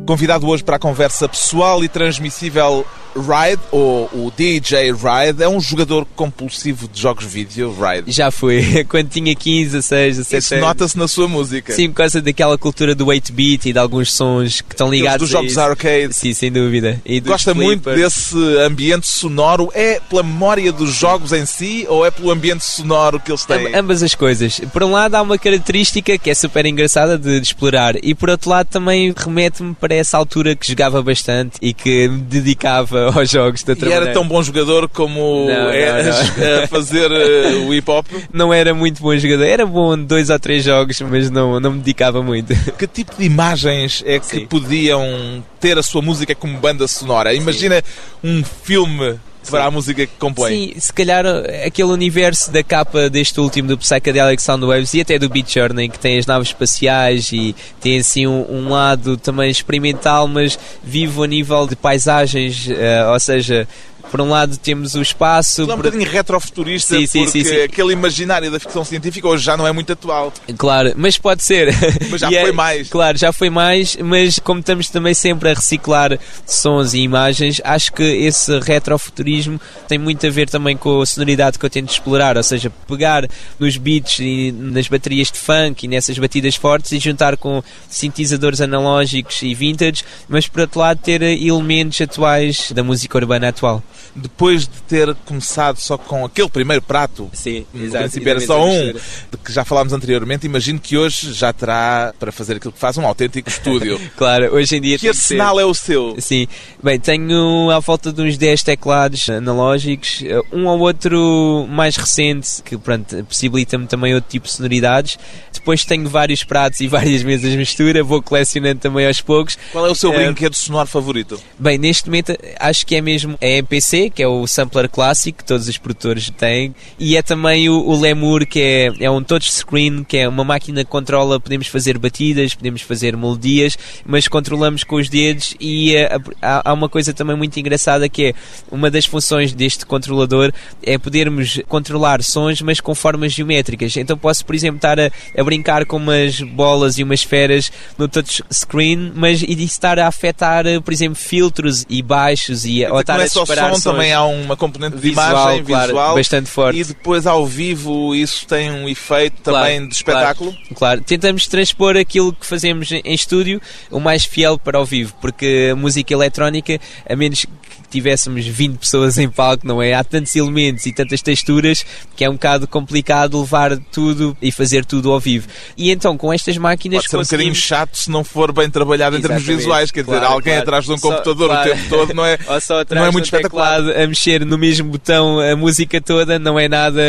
Convidado 0.05 0.47
hoje 0.47 0.63
para 0.63 0.75
a 0.75 0.79
conversa 0.79 1.27
pessoal 1.27 1.83
e 1.83 1.89
transmissível 1.89 2.85
Ride, 3.15 3.61
ou 3.71 4.05
o 4.13 4.31
DJ 4.35 4.91
Ride, 4.91 5.41
é 5.43 5.47
um 5.49 5.59
jogador 5.61 6.05
compulsivo 6.15 6.87
de 6.87 7.01
jogos 7.01 7.23
vídeo, 7.25 7.73
Ride. 7.73 8.11
Já 8.11 8.29
fui, 8.31 8.83
quando 8.89 9.09
tinha 9.09 9.33
15, 9.33 9.71
16, 9.71 10.17
17 10.17 10.43
Isso 10.43 10.55
nota-se 10.57 10.97
na 10.97 11.07
sua 11.07 11.27
música. 11.27 11.73
Sim, 11.73 11.89
por 11.89 11.95
causa 11.95 12.21
daquela 12.21 12.57
cultura 12.57 12.93
do 12.93 13.05
8-bit 13.05 13.69
e 13.69 13.73
de 13.73 13.79
alguns 13.79 14.13
sons 14.13 14.61
que 14.61 14.73
estão 14.73 14.89
ligados 14.89 15.29
dos 15.29 15.35
a 15.35 15.39
jogos 15.41 15.57
arcade. 15.57 16.13
Sim, 16.13 16.33
sem 16.33 16.51
dúvida. 16.51 17.01
E 17.05 17.19
Gosta 17.19 17.53
muito 17.53 17.89
desse 17.91 18.35
ambiente 18.59 19.07
sonoro. 19.07 19.69
É 19.73 19.99
pela 20.09 20.23
memória 20.23 20.71
dos 20.71 20.93
jogos 20.93 21.31
em 21.31 21.45
si 21.45 21.85
ou 21.89 22.05
é 22.05 22.11
pelo 22.11 22.31
ambiente 22.31 22.63
sonoro 22.63 23.19
que 23.19 23.31
eles 23.31 23.45
têm? 23.45 23.67
Am- 23.67 23.79
ambas 23.79 24.03
as 24.03 24.13
coisas. 24.15 24.59
Por 24.71 24.83
um 24.83 24.91
lado 24.91 25.15
há 25.15 25.21
uma 25.21 25.37
característica 25.37 26.17
que 26.17 26.29
é 26.29 26.33
super 26.33 26.65
engraçada 26.65 27.17
de, 27.17 27.39
de 27.39 27.45
explorar 27.45 27.95
e 28.03 28.13
por 28.13 28.29
outro 28.29 28.49
lado 28.49 28.67
também 28.67 29.13
remete-me 29.15 29.73
para 29.73 29.95
essa 29.95 30.17
altura 30.17 30.55
que 30.55 30.67
jogava 30.67 31.01
bastante 31.01 31.57
e 31.61 31.73
que 31.73 32.07
me 32.07 32.19
dedicava 32.19 33.04
aos 33.13 33.29
jogos 33.29 33.63
outra 33.67 33.89
E 33.89 33.91
era 33.91 34.13
tão 34.13 34.27
bom 34.27 34.41
jogador 34.41 34.89
como 34.89 35.45
Não, 35.47 35.69
eras 35.69 36.37
não, 36.37 36.63
a 36.63 36.67
fazer 36.69 37.11
eh, 37.11 37.65
o 37.65 37.73
hip 37.73 37.89
hop? 37.89 38.05
Não 38.33 38.53
era 38.53 38.73
muito 38.73 39.01
bom 39.01 39.15
jogador, 39.17 39.43
era 39.43 39.65
bom 39.65 39.97
dois 39.97 40.29
ou 40.29 40.39
três 40.39 40.63
jogos, 40.63 40.99
mas 41.01 41.29
não, 41.29 41.59
não 41.59 41.71
me 41.73 41.79
dedicava 41.79 42.21
muito. 42.21 42.53
Que 42.77 42.87
tipo 42.87 43.15
de 43.15 43.23
imagens 43.23 44.03
é 44.05 44.19
que 44.19 44.25
Sim. 44.25 44.45
podiam 44.47 45.43
ter 45.59 45.77
a 45.77 45.83
sua 45.83 46.01
música 46.01 46.35
como 46.35 46.57
banda 46.57 46.87
sonora? 46.87 47.33
Imagina 47.33 47.81
um 48.23 48.43
filme 48.43 49.17
para 49.51 49.65
a 49.65 49.71
música 49.71 50.05
que 50.05 50.13
compõe. 50.17 50.49
Sim, 50.49 50.79
se 50.79 50.93
calhar 50.93 51.25
aquele 51.65 51.91
universo 51.91 52.51
da 52.51 52.63
capa 52.63 53.09
deste 53.09 53.39
último 53.39 53.69
do 53.69 53.77
Psychedelic 53.77 54.41
Soundwaves 54.41 54.93
e 54.93 55.01
até 55.01 55.17
do 55.17 55.29
Beat 55.29 55.53
Journey, 55.53 55.89
que 55.89 55.99
tem 55.99 56.17
as 56.17 56.25
naves 56.25 56.49
espaciais 56.49 57.31
e 57.31 57.55
tem 57.79 57.99
assim 57.99 58.27
um, 58.27 58.45
um 58.49 58.69
lado 58.69 59.17
também 59.17 59.49
experimental, 59.49 60.27
mas 60.27 60.57
vivo 60.83 61.23
a 61.23 61.27
nível 61.27 61.67
de 61.67 61.75
paisagens, 61.75 62.69
eh, 62.69 63.05
ou 63.07 63.19
seja, 63.19 63.67
por 64.11 64.21
um 64.21 64.29
lado 64.29 64.57
temos 64.57 64.95
o 64.95 65.01
espaço, 65.01 65.61
Aquilo 65.63 65.71
é 65.71 65.73
um 65.75 65.77
por- 65.77 65.85
bocadinho 65.91 66.09
retrofuturista, 66.11 66.95
Sim, 66.97 67.05
sim, 67.07 67.23
porque 67.25 67.43
sim, 67.43 67.49
sim. 67.49 67.61
aquele 67.61 67.93
imaginário 67.93 68.49
da 68.51 68.59
ficção 68.59 68.83
científica 68.85 69.27
hoje 69.27 69.43
já 69.43 69.57
não 69.57 69.65
é 69.67 69.71
muito 69.71 69.91
atual. 69.93 70.31
Claro, 70.57 70.93
mas 70.95 71.17
pode 71.17 71.43
ser. 71.43 71.73
Mas 72.09 72.21
já 72.21 72.31
é- 72.33 72.41
foi 72.41 72.51
mais. 72.51 72.89
Claro, 72.89 73.17
já 73.17 73.31
foi 73.33 73.49
mais, 73.49 73.95
mas 73.97 74.39
como 74.39 74.59
estamos 74.59 74.89
também 74.89 75.13
sempre 75.13 75.49
a 75.49 75.53
reciclar 75.53 76.17
sons 76.45 76.93
e 76.93 76.99
imagens, 76.99 77.59
acho 77.63 77.91
que 77.93 78.03
esse 78.03 78.57
retrofuturismo 78.59 79.59
tem 79.87 79.97
muito 79.97 80.25
a 80.25 80.29
ver 80.29 80.49
também 80.49 80.77
com 80.77 81.01
a 81.01 81.05
sonoridade 81.05 81.57
que 81.59 81.65
eu 81.65 81.69
tento 81.69 81.89
explorar, 81.91 82.37
ou 82.37 82.43
seja, 82.43 82.69
pegar 82.87 83.27
nos 83.59 83.77
beats 83.77 84.19
e 84.19 84.51
nas 84.51 84.87
baterias 84.87 85.31
de 85.31 85.39
funk 85.39 85.85
e 85.85 85.87
nessas 85.87 86.17
batidas 86.17 86.55
fortes 86.55 86.91
e 86.91 86.99
juntar 86.99 87.35
com 87.37 87.63
sintetizadores 87.89 88.61
analógicos 88.61 89.41
e 89.41 89.53
vintage, 89.53 90.03
mas 90.27 90.47
por 90.47 90.61
outro 90.61 90.79
lado 90.79 90.99
ter 91.01 91.21
elementos 91.21 91.99
atuais 92.01 92.71
da 92.71 92.83
música 92.83 93.17
urbana 93.17 93.49
atual. 93.49 93.83
Depois 94.15 94.61
de 94.61 94.81
ter 94.87 95.13
começado 95.25 95.77
só 95.79 95.97
com 95.97 96.23
aquele 96.25 96.49
primeiro 96.49 96.81
prato, 96.81 97.29
Sim, 97.33 97.65
no 97.73 97.91
princípio 97.91 98.29
era 98.29 98.39
só 98.39 98.63
um, 98.65 98.93
de 98.93 99.37
que 99.43 99.51
já 99.51 99.65
falámos 99.65 99.91
anteriormente, 99.93 100.45
imagino 100.45 100.79
que 100.79 100.97
hoje 100.97 101.33
já 101.33 101.51
terá 101.51 102.13
para 102.19 102.31
fazer 102.31 102.55
aquilo 102.57 102.71
que 102.71 102.79
faz 102.79 102.97
um 102.97 103.05
autêntico 103.05 103.49
estúdio. 103.49 103.99
Claro, 104.15 104.53
hoje 104.55 104.77
em 104.77 104.81
dia 104.81 104.97
que 104.97 105.07
arsenal 105.09 105.59
é 105.59 105.65
o 105.65 105.73
seu? 105.73 106.15
Sim, 106.19 106.47
bem, 106.81 106.99
tenho 106.99 107.69
à 107.69 107.79
volta 107.79 108.13
de 108.13 108.21
uns 108.21 108.37
10 108.37 108.63
teclados 108.63 109.29
analógicos, 109.29 110.21
eh, 110.23 110.41
um 110.53 110.65
ou 110.67 110.79
outro 110.79 111.65
mais 111.69 111.95
recente, 111.95 112.61
que 112.63 112.77
pronto, 112.77 113.23
possibilita-me 113.25 113.87
também 113.87 114.13
outro 114.15 114.29
tipo 114.29 114.47
de 114.47 114.53
sonoridades. 114.53 115.17
Depois 115.53 115.83
tenho 115.85 116.07
vários 116.07 116.43
pratos 116.43 116.79
e 116.79 116.87
várias 116.89 117.23
mesas 117.23 117.51
de 117.51 117.57
mistura, 117.57 118.03
vou 118.03 118.21
colecionando 118.21 118.79
também 118.79 119.05
aos 119.07 119.19
poucos. 119.21 119.57
Qual 119.71 119.85
é 119.85 119.89
o 119.89 119.95
seu 119.95 120.13
Eh, 120.13 120.25
brinquedo 120.25 120.53
sonoro 120.55 120.87
favorito? 120.87 121.39
Bem, 121.59 121.77
neste 121.77 122.07
momento 122.07 122.33
acho 122.59 122.85
que 122.85 122.95
é 122.95 123.01
mesmo 123.01 123.37
a 123.41 123.45
MPC, 123.45 123.84
que 124.13 124.23
é 124.23 124.27
o 124.27 124.47
sampler 124.47 124.89
clássico 124.89 125.39
que 125.39 125.45
todos 125.45 125.67
os 125.67 125.77
produtores 125.77 126.29
têm, 126.29 126.73
e 126.97 127.15
é 127.15 127.21
também 127.21 127.69
o, 127.69 127.85
o 127.85 127.99
Lemur, 127.99 128.45
que 128.45 128.59
é, 128.61 129.05
é 129.05 129.11
um 129.11 129.23
touchscreen, 129.23 130.03
que 130.03 130.17
é 130.17 130.27
uma 130.27 130.43
máquina 130.43 130.83
que 130.83 130.89
controla, 130.89 131.39
podemos 131.39 131.67
fazer 131.67 131.97
batidas, 131.97 132.55
podemos 132.55 132.81
fazer 132.81 133.15
melodias, 133.15 133.77
mas 134.05 134.27
controlamos 134.27 134.83
com 134.83 134.95
os 134.95 135.09
dedos 135.09 135.55
e 135.59 135.95
eh, 135.95 136.09
há, 136.41 136.69
há 136.69 136.73
uma 136.73 136.89
coisa 136.89 137.13
também 137.13 137.35
muito 137.35 137.59
engraçada 137.59 138.07
que 138.09 138.27
é 138.27 138.33
uma 138.71 138.89
das 138.89 139.05
funções 139.05 139.53
deste 139.53 139.85
controlador 139.85 140.51
é 140.81 140.97
podermos 140.97 141.59
controlar 141.67 142.23
sons, 142.23 142.61
mas 142.61 142.79
com 142.79 142.95
formas 142.95 143.33
geométricas. 143.33 143.95
Então 143.97 144.17
posso, 144.17 144.45
por 144.45 144.55
exemplo, 144.55 144.77
estar 144.77 144.99
a, 144.99 145.11
a 145.37 145.43
brincar 145.43 145.85
com 145.85 145.97
umas 145.97 146.41
bolas 146.41 146.97
e 146.97 147.03
umas 147.03 147.19
esferas 147.19 147.71
no 147.97 148.07
touchscreen, 148.07 149.11
mas 149.15 149.41
e 149.41 149.63
estar 149.63 149.99
a 149.99 150.07
afetar, 150.07 150.65
eh, 150.65 150.79
por 150.79 150.93
exemplo, 150.93 151.15
filtros 151.15 151.85
e 151.89 152.01
baixos 152.01 152.65
e 152.65 152.83
ou 152.85 152.93
Não 152.93 152.99
estar 152.99 153.19
a 153.19 153.25
disparar 153.25 153.74
som, 153.77 153.91
também 153.91 154.13
há 154.13 154.23
uma 154.25 154.55
componente 154.55 154.95
de 154.95 155.01
Visual, 155.01 155.29
imagem 155.29 155.63
claro, 155.63 155.87
visual. 155.87 156.15
bastante 156.15 156.49
forte. 156.49 156.79
E 156.79 156.83
depois 156.83 157.25
ao 157.27 157.45
vivo 157.45 158.15
isso 158.15 158.45
tem 158.47 158.71
um 158.71 158.87
efeito 158.87 159.41
Claro, 159.43 159.65
também 159.65 159.87
de 159.87 159.95
espetáculo. 159.95 160.51
Claro, 160.51 160.75
claro. 160.75 161.01
tentamos 161.01 161.47
transpor 161.47 161.97
aquilo 161.97 162.33
que 162.33 162.45
fazemos 162.45 162.91
em 162.91 163.13
estúdio 163.13 163.61
o 163.91 163.99
mais 163.99 164.25
fiel 164.25 164.57
para 164.57 164.77
ao 164.77 164.85
vivo, 164.85 165.13
porque 165.21 165.69
a 165.71 165.75
música 165.75 166.13
eletrónica, 166.13 166.79
a 167.09 167.15
menos 167.15 167.45
que 167.84 167.84
tivéssemos 167.89 168.45
20 168.45 168.77
pessoas 168.77 169.17
em 169.17 169.29
palco, 169.29 169.65
não 169.67 169.81
é? 169.81 169.93
Há 169.93 170.03
tantos 170.03 170.35
elementos 170.35 170.85
e 170.85 170.91
tantas 170.93 171.21
texturas 171.21 171.85
que 172.15 172.23
é 172.23 172.29
um 172.29 172.33
bocado 172.33 172.67
complicado 172.67 173.39
levar 173.39 173.77
tudo 173.91 174.35
e 174.41 174.51
fazer 174.51 174.85
tudo 174.85 175.11
ao 175.11 175.19
vivo. 175.19 175.47
E 175.77 175.91
então 175.91 176.17
com 176.17 176.31
estas 176.33 176.57
máquinas 176.57 177.01
Pode 177.05 177.09
ser 177.09 177.15
um 177.17 177.19
bocadinho 177.19 177.49
conseguimos- 177.51 177.57
chato 177.57 177.95
se 177.97 178.09
não 178.11 178.23
for 178.23 178.51
bem 178.51 178.69
trabalhado 178.69 179.17
em 179.17 179.21
termos 179.21 179.37
Exatamente, 179.41 179.57
visuais. 179.61 179.91
Quer 179.91 180.03
dizer, 180.03 180.17
claro, 180.19 180.33
alguém 180.33 180.53
claro. 180.53 180.61
atrás 180.61 180.85
de 180.85 180.91
um 180.91 180.97
Só- 180.97 181.09
computador 181.09 181.49
claro. 181.49 181.69
o 181.71 181.73
tempo 181.75 181.89
todo 181.89 182.13
não 182.13 182.25
é. 182.25 182.37
Ou 182.47 182.61
só 182.61 182.79
atrás 182.81 183.01
não 183.01 183.07
é 183.09 183.11
muito 183.11 183.29
teclado 183.31 183.91
a 183.91 184.07
mexer 184.07 184.45
no 184.45 184.57
mesmo 184.57 184.89
botão 184.89 185.39
a 185.39 185.55
música 185.55 185.99
toda 186.01 186.37
não 186.39 186.59
é 186.59 186.67
nada, 186.67 187.01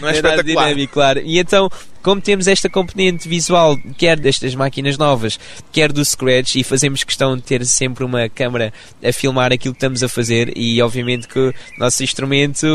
Não 0.00 0.08
é 0.08 0.12
nada 0.22 0.28
espetacular. 0.36 0.44
dinâmico, 0.66 0.92
claro. 0.92 1.20
E 1.24 1.38
então, 1.38 1.68
como 2.02 2.20
temos 2.20 2.46
esta 2.46 2.68
componente 2.68 3.28
visual, 3.28 3.76
quer 3.96 4.18
destas 4.18 4.54
máquinas 4.54 4.96
novas, 4.96 5.38
quer 5.72 5.92
do 5.92 6.04
Scratch, 6.04 6.56
e 6.56 6.64
fazemos 6.64 7.04
questão 7.04 7.36
de 7.36 7.42
ter 7.42 7.64
sempre 7.66 8.04
uma 8.04 8.28
câmara 8.28 8.72
a 9.02 9.12
filmar 9.12 9.52
aquilo 9.52 9.74
que 9.74 9.78
estamos 9.78 10.02
a 10.02 10.08
fazer, 10.08 10.52
e 10.56 10.80
obviamente 10.82 11.28
que 11.28 11.38
o 11.38 11.54
nosso 11.78 12.02
instrumento 12.02 12.66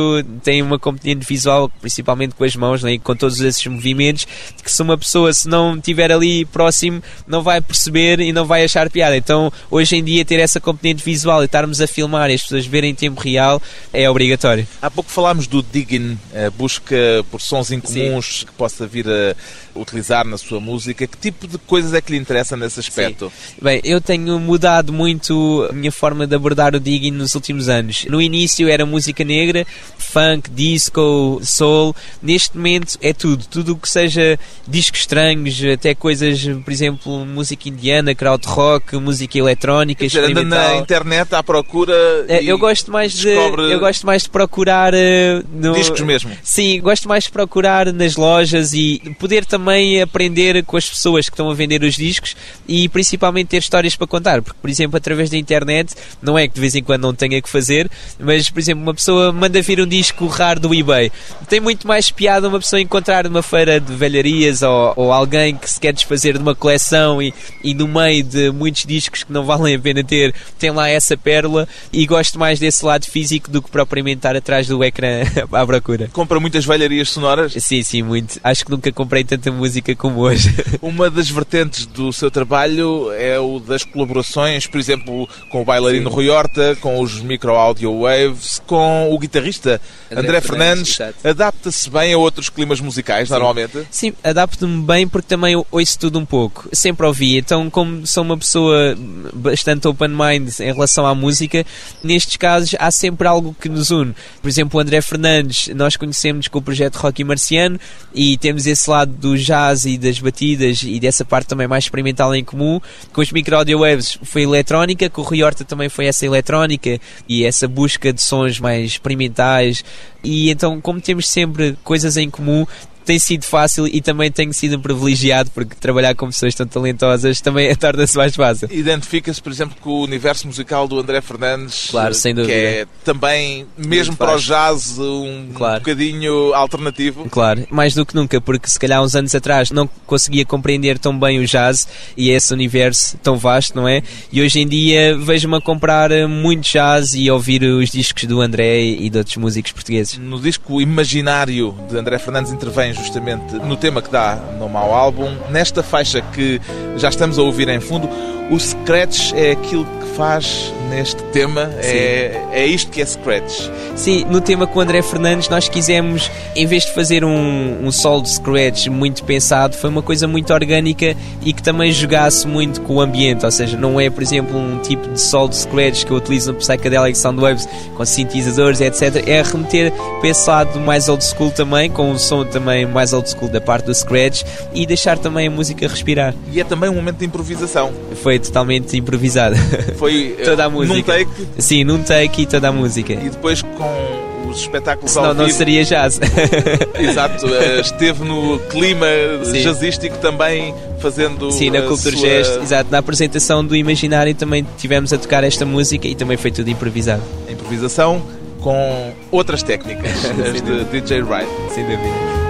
tem 0.44 0.62
uma 0.62 0.80
componente 0.80 1.26
visual, 1.26 1.70
principalmente 1.82 2.36
com 2.36 2.44
as 2.44 2.56
mãos, 2.56 2.84
né, 2.84 2.94
e 2.94 3.00
com 3.00 3.16
todos 3.16 3.40
esses 3.40 3.66
movimentos, 3.68 4.26
que 4.64 4.72
se 4.72 4.82
uma 4.82 4.98
pessoa 4.98 5.34
se 5.34 5.48
não 5.48 5.76
estiver 5.76 6.12
ali 6.12 6.46
próximo, 6.46 7.02
não 7.28 7.42
vai 7.42 7.62
perceber 7.62 8.20
e 8.20 8.32
não 8.32 8.46
vai 8.46 8.64
achar 8.64 8.90
piada. 8.90 9.16
Então, 9.16 9.52
hoje 9.70 9.96
em 9.96 10.04
dia, 10.04 10.26
ter 10.26 10.40
essa 10.40 10.60
componente 10.60 11.04
visual 11.04 11.42
e 11.42 11.46
estarmos 11.46 11.82
a 11.82 11.88
filmar 11.88 12.30
e 12.30 12.34
as 12.34 12.42
pessoas 12.42 12.66
verem 12.66 12.92
em 12.92 12.96
tempo 12.96 13.22
real 13.22 13.62
é 13.92 14.10
obrigatório. 14.10 14.68
Há 14.82 14.90
pouco 14.90 15.10
falámos 15.10 15.48
do 15.48 15.62
digging, 15.62 16.18
a 16.34 16.50
busca 16.50 16.96
por 17.32 17.42
sons 17.42 17.72
incomuns 17.72 18.44
que 18.44 18.52
possa 18.54 18.86
vir 18.88 19.08
a 19.08 19.13
the 19.14 19.36
utilizar 19.76 20.26
na 20.26 20.38
sua 20.38 20.60
música. 20.60 21.06
Que 21.08 21.18
tipo 21.18 21.48
de 21.48 21.58
coisas 21.58 21.94
é 21.94 22.02
que 22.02 22.12
lhe 22.12 22.18
interessa 22.18 22.56
nesse 22.56 22.80
aspecto? 22.80 23.32
Bem, 23.62 23.82
eu 23.84 24.00
tenho 24.00 24.40
mudado 24.40 24.92
muito 24.94 25.68
a 25.70 25.74
minha 25.74 25.92
forma 25.92 26.26
de 26.28 26.36
abordar 26.36 26.76
o 26.76 26.80
digging 26.80 27.12
nos 27.12 27.36
últimos 27.36 27.70
anos. 27.70 28.06
No 28.10 28.22
início 28.22 28.68
era 28.70 28.86
música 28.86 29.24
negra, 29.24 29.66
funk, 29.98 30.50
disco, 30.52 31.40
soul. 31.44 31.96
Neste 32.22 32.56
momento 32.58 32.98
é 33.02 33.14
tudo. 33.14 33.46
Tudo 33.50 33.74
o 33.74 33.76
que 33.78 33.90
seja 33.90 34.38
discos 34.68 35.02
estranhos, 35.02 35.60
até 35.74 35.96
coisas, 35.96 36.42
por 36.64 36.72
exemplo, 36.72 37.26
música 37.26 37.70
indiana, 37.70 38.14
crowd 38.16 38.46
rock, 38.48 38.96
música 38.98 39.38
eletrónica, 39.38 40.06
dizer, 40.06 40.20
anda 40.26 40.44
na 40.44 40.58
experimental. 40.58 40.82
internet 40.82 41.36
à 41.36 41.44
procura. 41.44 41.94
É, 42.28 42.44
eu 42.44 42.58
gosto 42.58 42.92
mais 42.92 43.12
de 43.14 43.24
descobre 43.34 43.72
eu 43.72 43.80
gosto 43.80 44.06
mais 44.06 44.24
de 44.24 44.30
procurar 44.30 44.94
eh, 44.94 45.42
no- 45.52 45.74
discos 45.74 46.02
mesmo. 46.02 46.32
Sim, 46.44 46.80
gosto 46.82 47.08
mais 47.08 47.24
de 47.26 47.32
procurar 47.32 47.92
nas 47.92 48.16
lojas 48.16 48.74
e 48.74 49.02
poder 49.20 49.46
também 49.46 49.63
aprender 50.02 50.64
com 50.64 50.78
as 50.78 50.90
pessoas 50.90 51.26
que 51.28 51.34
estão 51.34 51.50
a 51.50 51.54
vender 51.54 51.84
os 51.84 51.96
discos 51.96 52.36
e 52.68 52.88
principalmente 52.90 53.48
ter 53.48 53.58
histórias 53.58 53.96
para 53.96 54.08
contar, 54.08 54.42
porque 54.42 54.60
por 54.62 54.70
exemplo, 54.70 54.98
através 54.98 55.30
da 55.30 55.38
internet, 55.38 55.94
não 56.22 56.38
é 56.38 56.48
que 56.48 56.56
de 56.56 56.62
vez 56.62 56.76
em 56.76 56.84
quando 56.84 57.04
não 57.04 57.14
tenha 57.14 57.42
que 57.42 57.50
fazer, 57.50 57.90
mas 58.20 58.50
por 58.50 58.60
exemplo, 58.60 58.84
uma 58.84 58.94
pessoa 58.94 59.32
manda 59.32 59.62
vir 59.62 59.80
um 59.82 59.88
disco 59.88 60.26
raro 60.28 60.60
do 60.60 60.74
eBay. 60.74 61.12
Tem 61.48 61.60
muito 61.60 61.88
mais 61.88 62.12
piada 62.12 62.48
uma 62.48 62.60
pessoa 62.60 62.82
encontrar 62.82 63.26
numa 63.26 63.44
feira 63.44 63.80
de 63.80 63.94
velharias 63.94 64.62
ou, 64.62 64.94
ou 64.96 65.12
alguém 65.12 65.56
que 65.56 65.70
se 65.70 65.80
quer 65.80 65.94
desfazer 65.94 66.34
de 66.34 66.40
uma 66.40 66.56
coleção 66.56 67.22
e, 67.22 67.34
e 67.64 67.74
no 67.74 67.88
meio 67.88 68.24
de 68.24 68.52
muitos 68.52 68.86
discos 68.86 69.24
que 69.24 69.32
não 69.34 69.46
valem 69.46 69.76
a 69.76 69.80
pena 69.80 70.04
ter, 70.04 70.34
tem 70.58 70.72
lá 70.72 70.90
essa 70.90 71.16
pérola 71.18 71.68
e 71.92 72.06
gosto 72.06 72.40
mais 72.40 72.60
desse 72.60 72.86
lado 72.86 73.06
físico 73.06 73.50
do 73.50 73.62
que 73.62 73.70
propriamente 73.70 74.18
estar 74.18 74.36
atrás 74.36 74.68
do 74.68 74.84
ecrã 74.84 75.24
à 75.52 75.66
procura. 75.66 76.10
Compra 76.12 76.40
muitas 76.40 76.66
velharias 76.66 77.10
sonoras. 77.10 77.54
Sim, 77.54 77.84
sim, 77.84 78.02
muito. 78.02 78.40
Acho 78.44 78.66
que 78.66 78.72
nunca 78.72 78.92
comprei 78.92 79.24
tanta 79.24 79.52
música 79.54 79.96
como 79.96 80.20
hoje. 80.20 80.54
Uma 80.82 81.10
das 81.10 81.30
vertentes 81.30 81.86
do 81.86 82.12
seu 82.12 82.30
trabalho 82.30 83.12
é 83.14 83.40
o 83.40 83.60
das 83.60 83.84
colaborações, 83.84 84.68
por 84.68 84.80
exemplo, 84.80 85.28
com 85.50 85.62
o 85.62 85.66
bailarino 85.66 86.10
Rui 86.10 86.30
Horta, 86.30 86.76
com 86.82 87.00
os 87.00 87.22
micro 87.22 87.54
audio 87.54 88.02
waves, 88.02 88.62
com 88.66 89.10
o 89.12 89.18
guitarrista 89.18 89.80
André, 90.12 90.22
André 90.22 90.42
Fernandes. 90.42 90.96
Fernandes. 90.96 91.26
Adapta-se 91.26 91.90
bem 91.90 92.14
a 92.14 92.18
outros 92.18 92.50
climas 92.50 92.80
musicais, 92.80 93.30
normalmente? 93.30 93.88
Sim, 93.90 94.14
adapto-me 94.24 94.84
bem 94.84 95.08
porque 95.08 95.28
também 95.28 95.56
ouço 95.56 96.00
tudo 96.00 96.20
um 96.20 96.26
pouco. 96.26 96.68
Sempre 96.74 97.06
ouvi. 97.06 97.38
Então, 97.38 97.70
como 97.70 98.06
sou 98.06 98.24
uma 98.24 98.38
pessoa 98.38 98.98
bastante 99.34 99.88
open 99.88 100.10
mind 100.10 100.60
em 100.60 100.74
relação 100.74 101.06
à 101.06 101.16
música, 101.16 101.66
nestes 102.04 102.38
casos 102.38 102.76
há 102.80 102.92
sempre 102.92 103.28
algo 103.28 103.56
que 103.60 103.70
nos 103.70 103.92
une. 103.92 104.16
Por 104.42 104.48
exemplo, 104.48 104.78
o 104.78 104.82
André 104.82 105.02
Fernandes, 105.02 105.70
nós 105.76 105.96
conhecemos 105.96 106.48
com 106.48 106.60
o 106.60 106.62
projeto 106.62 106.96
Rocky 106.96 107.24
Marciano 107.24 107.80
e 108.14 108.38
temos 108.38 108.68
esse 108.68 108.90
lado 108.90 109.12
do 109.12 109.38
jazz 109.44 109.86
e 109.86 109.98
das 109.98 110.20
batidas 110.20 110.84
e 110.84 111.00
dessa 111.00 111.24
parte 111.24 111.48
também 111.48 111.68
mais 111.68 111.86
experimental 111.86 112.34
em 112.34 112.44
comum. 112.44 112.80
Com 113.12 113.22
os 113.22 113.32
micro 113.32 113.58
audio 113.58 113.80
waves 113.80 114.18
foi 114.24 114.44
eletrónica, 114.44 115.10
com 115.10 115.22
o 115.22 115.24
Rui 115.24 115.44
Horta 115.44 115.64
também 115.64 115.90
foi 115.90 116.06
essa 116.06 116.26
eletrónica 116.26 117.00
e 117.28 117.44
essa 117.44 117.68
busca 117.68 118.12
de 118.12 118.22
sons 118.22 118.60
mais 118.60 118.86
experimentais. 118.86 119.84
E 120.24 120.50
então, 120.50 120.80
como 120.80 121.02
temos 121.02 121.28
sempre 121.28 121.78
coisas 121.84 122.16
em 122.18 122.30
comum, 122.30 122.66
tem 123.06 123.20
sido 123.20 123.44
fácil 123.46 123.88
e 123.88 124.02
também 124.02 124.32
tenho 124.32 124.54
sido 124.54 124.78
um 124.78 124.80
privilegiado 124.82 125.50
porque 125.52 125.76
trabalhar 125.76 126.16
com 126.16 126.28
pessoas 126.28 126.56
tão 126.56 126.66
talentosas 126.68 127.42
também 127.42 127.74
torna-se 127.76 128.16
mais 128.18 128.36
fácil. 128.36 128.68
Identifica-se, 128.72 129.42
por 129.42 129.52
exemplo, 129.52 129.76
com 129.82 129.90
o 129.92 130.04
universo 130.04 130.48
musical 130.48 130.88
do 130.88 131.00
André 131.00 131.22
Fernandes, 131.22 131.88
Claro, 131.92 132.14
sem 132.14 132.34
que 132.34 132.42
dúvida. 132.42 132.58
é 132.58 132.86
também, 133.04 133.66
mesmo 133.78 134.16
para 134.16 134.36
o 134.36 134.40
jazz, 134.40 134.98
um 135.00 135.50
Claro. 135.54 135.80
bocadinho 135.80 136.54
alternativo. 136.54 137.28
Claro, 137.30 137.66
mais 137.70 137.94
do 137.94 138.06
que 138.06 138.16
nunca, 138.16 138.40
porque 138.40 138.68
se 138.70 138.80
calhar 138.80 139.02
uns 139.04 139.16
anos 139.16 139.34
atrás 139.36 139.72
não 139.72 139.88
conseguia 140.06 140.46
compreender 140.46 140.98
tão 140.98 141.18
bem 141.18 141.40
o 141.40 141.46
jazz 141.46 141.88
e 142.16 142.30
esse 142.30 142.54
universo 142.54 143.18
tão 143.18 143.38
vasto, 143.38 143.76
não 143.76 143.88
é? 143.88 144.02
E 144.32 144.42
hoje 144.42 144.60
em 144.60 144.68
dia 144.68 145.18
vejo-me 145.18 145.58
a 145.58 145.62
comprar 145.62 146.12
eh, 146.12 146.26
muito 146.28 146.64
jazz 146.70 147.14
e 147.14 147.30
ouvir 147.30 147.64
os 147.64 147.90
discos 147.92 148.24
do 148.26 148.42
André 148.42 148.82
e 148.84 149.10
de 149.10 149.18
outros 149.18 149.38
músicos 149.38 149.72
portugueses. 149.72 150.18
No 150.18 150.40
disco 150.40 150.80
Imaginário 150.82 151.76
de 151.90 151.98
André 151.98 152.18
Fernandes 152.18 152.52
intervém 152.52 152.93
justamente 152.94 153.56
no 153.56 153.76
tema 153.76 154.02
que 154.02 154.10
dá 154.10 154.36
no 154.58 154.70
mau 154.70 154.94
álbum. 154.94 155.36
Nesta 155.50 155.84
faixa 155.84 156.22
que 156.22 156.62
já 156.98 157.10
estamos 157.10 157.38
a 157.38 157.42
ouvir 157.42 157.68
em 157.70 157.80
fundo, 157.80 158.10
o 158.54 158.60
scratch 158.60 159.34
é 159.34 159.52
aquilo 159.52 159.84
que 159.84 160.16
faz 160.16 160.72
neste 160.90 161.24
tema. 161.24 161.72
É, 161.78 162.40
é 162.52 162.66
isto 162.68 162.92
que 162.92 163.02
é 163.02 163.06
scratch. 163.06 163.68
Sim, 163.96 164.26
no 164.26 164.40
tema 164.40 164.68
com 164.68 164.78
o 164.78 164.82
André 164.82 165.02
Fernandes 165.02 165.50
nós 165.50 165.68
quisemos, 165.68 166.30
em 166.56 166.68
vez 166.68 166.84
de 166.86 166.94
fazer 166.94 167.26
um, 167.26 167.86
um 167.86 167.92
solo 167.92 168.22
de 168.22 168.30
scratch 168.30 168.88
muito 168.88 169.24
pensado, 169.24 169.76
foi 169.76 169.90
uma 169.90 170.04
coisa 170.04 170.28
muito 170.28 170.54
orgânica 170.54 171.16
e 171.42 171.52
que 171.52 171.64
também 171.64 171.92
jogasse 171.92 172.48
muito 172.48 172.82
com 172.82 172.96
o 172.96 173.02
ambiente, 173.02 173.44
ou 173.44 173.52
seja, 173.52 173.76
não 173.76 174.00
é, 174.00 174.10
por 174.10 174.22
exemplo, 174.22 174.58
um 174.58 174.78
tipo 174.80 175.08
de 175.10 175.20
solo 175.20 175.50
de 175.50 175.58
scratch 175.58 176.06
que 176.06 176.12
eu 176.12 176.18
utilizo 176.18 176.52
no 176.52 176.60
Psychedelic 176.60 177.18
Soundwaves 177.18 177.68
com 177.96 178.06
sintetizadores, 178.06 178.82
etc. 178.82 179.28
É 179.28 179.42
remeter 179.42 179.92
para 180.20 180.30
esse 180.30 180.48
lado 180.48 180.80
mais 180.80 181.10
old 181.10 181.24
school 181.24 181.50
também, 181.50 181.90
com 181.90 182.12
um 182.12 182.20
som 182.20 182.46
também 182.46 182.86
mais 182.86 183.14
old 183.14 183.28
school 183.30 183.50
da 183.50 183.60
parte 183.60 183.86
do 183.86 183.96
scratch 183.96 184.44
e 184.74 184.86
deixar 184.86 185.18
também 185.18 185.48
a 185.48 185.52
música 185.52 185.88
respirar. 185.88 186.36
E 186.52 186.60
é 186.60 186.64
também 186.64 186.90
um 186.90 186.96
momento 186.96 187.18
de 187.18 187.26
improvisação. 187.26 187.92
Foi 188.22 188.40
totalmente 188.44 188.96
improvisado. 188.98 189.56
Foi 189.98 190.36
eh, 190.40 190.44
Toda 190.44 190.66
a 190.66 190.70
num 190.70 190.86
música. 190.86 191.14
take 191.14 191.30
Sim, 191.58 191.84
num 191.84 192.04
take 192.04 192.42
e 192.44 192.46
toda 192.46 192.70
a 192.70 192.72
música. 192.72 193.14
e 193.14 193.30
depois 193.30 193.62
com 193.62 194.50
os 194.50 194.60
espetáculos 194.60 195.10
Senão 195.12 195.30
ao 195.30 195.34
não 195.34 195.46
vivo. 195.46 195.58
seria 195.58 195.84
jazz. 195.84 196.20
Exato, 197.00 197.48
eh, 197.48 197.80
esteve 197.82 198.24
no 198.24 198.60
clima 198.70 199.08
Sim. 199.44 199.62
jazzístico 199.64 200.18
também 200.20 200.74
fazendo 201.00 201.52
Sim, 201.52 201.72
na 201.72 201.80
a 201.80 201.82
Cultura 201.84 202.16
sua 202.16 202.28
Gesto, 202.30 202.62
exato. 202.62 202.92
Na 202.92 203.00
apresentação 203.00 203.66
do 203.66 203.76
Imaginário 203.76 204.34
também 204.36 204.66
tivemos 204.78 205.12
a 205.12 205.18
tocar 205.18 205.44
esta 205.44 205.66
música 205.66 206.08
e 206.08 206.14
também 206.16 206.38
foi 206.38 206.52
tudo 206.52 206.70
improvisado. 206.70 207.22
improvisação 207.50 208.22
com 208.62 209.12
outras 209.32 209.62
técnicas 209.64 210.12
as 210.26 210.62
de 210.62 210.84
DJ 211.02 211.22
Wright. 211.24 211.48
Sem 211.74 211.84
dúvida. 211.84 212.43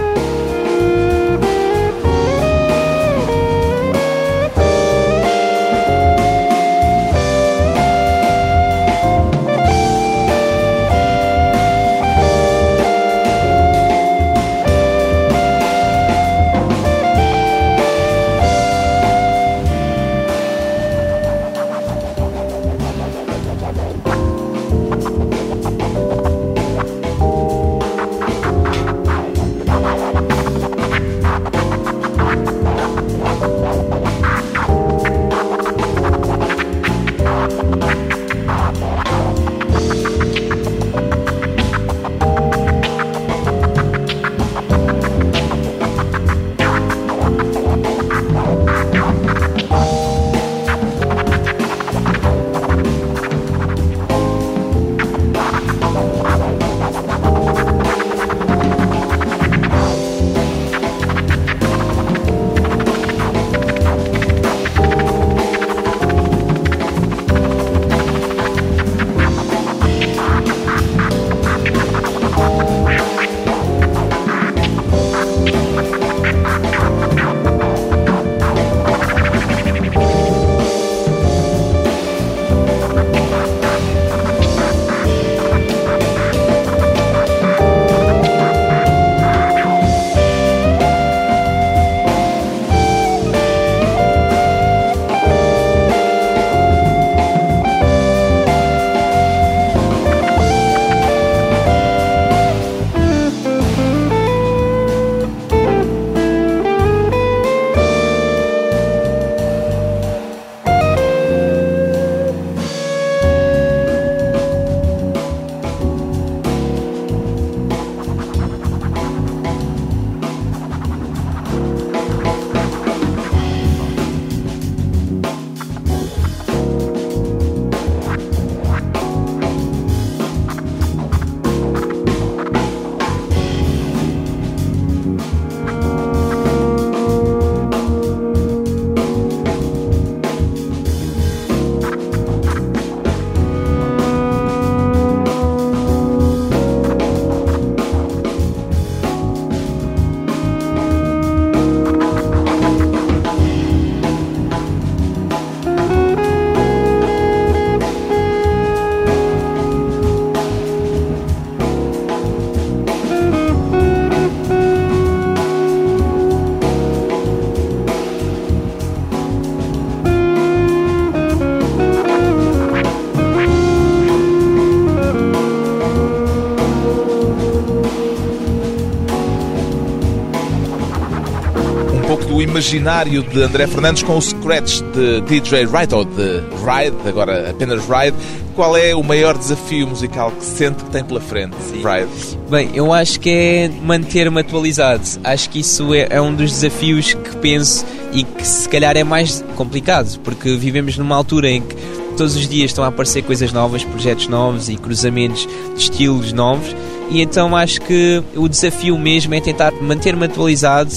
Imaginário 182.64 183.22
de 183.24 183.44
André 183.44 183.68
Fernandes 183.68 184.04
com 184.04 184.18
o 184.18 184.22
scratch 184.22 184.80
de 184.94 185.20
DJ 185.22 185.66
Ride, 185.66 185.94
ou 185.94 186.06
de 186.06 186.40
Ride, 186.64 186.96
agora 187.06 187.50
apenas 187.50 187.82
Ride. 187.84 188.16
Qual 188.56 188.78
é 188.78 188.96
o 188.96 189.04
maior 189.04 189.38
desafio 189.38 189.86
musical 189.86 190.32
que 190.32 190.46
sente 190.46 190.82
que 190.82 190.90
tem 190.90 191.04
pela 191.04 191.20
frente, 191.20 191.58
Ride? 191.74 192.38
Bem, 192.50 192.70
eu 192.74 192.94
acho 192.94 193.20
que 193.20 193.30
é 193.30 193.72
manter-me 193.84 194.40
atualizado. 194.40 195.04
Acho 195.26 195.50
que 195.50 195.60
isso 195.60 195.94
é, 195.94 196.08
é 196.10 196.22
um 196.22 196.34
dos 196.34 196.52
desafios 196.52 197.14
que 197.14 197.36
penso 197.38 197.86
e 198.14 198.24
que 198.24 198.48
se 198.48 198.70
calhar 198.70 198.96
é 198.96 199.04
mais 199.04 199.44
complicado, 199.58 200.18
porque 200.22 200.56
vivemos 200.56 200.98
numa 200.98 201.18
altura 201.18 201.50
em 201.50 201.62
que 201.62 201.76
todos 202.16 202.36
os 202.38 202.48
dias 202.48 202.72
estão 202.72 202.86
a 202.86 202.88
aparecer 202.88 203.24
coisas 203.24 203.52
novas, 203.52 203.84
projetos 203.84 204.30
novos 204.30 204.70
e 204.70 204.78
cruzamentos 204.78 205.48
de 205.76 205.82
estilos 205.82 206.32
novos. 206.32 206.74
E 207.10 207.22
então 207.22 207.56
acho 207.56 207.82
que 207.82 208.24
o 208.36 208.48
desafio 208.48 208.98
mesmo 208.98 209.34
é 209.36 209.42
tentar 209.42 209.74
manter-me 209.74 210.26
atualizado, 210.26 210.92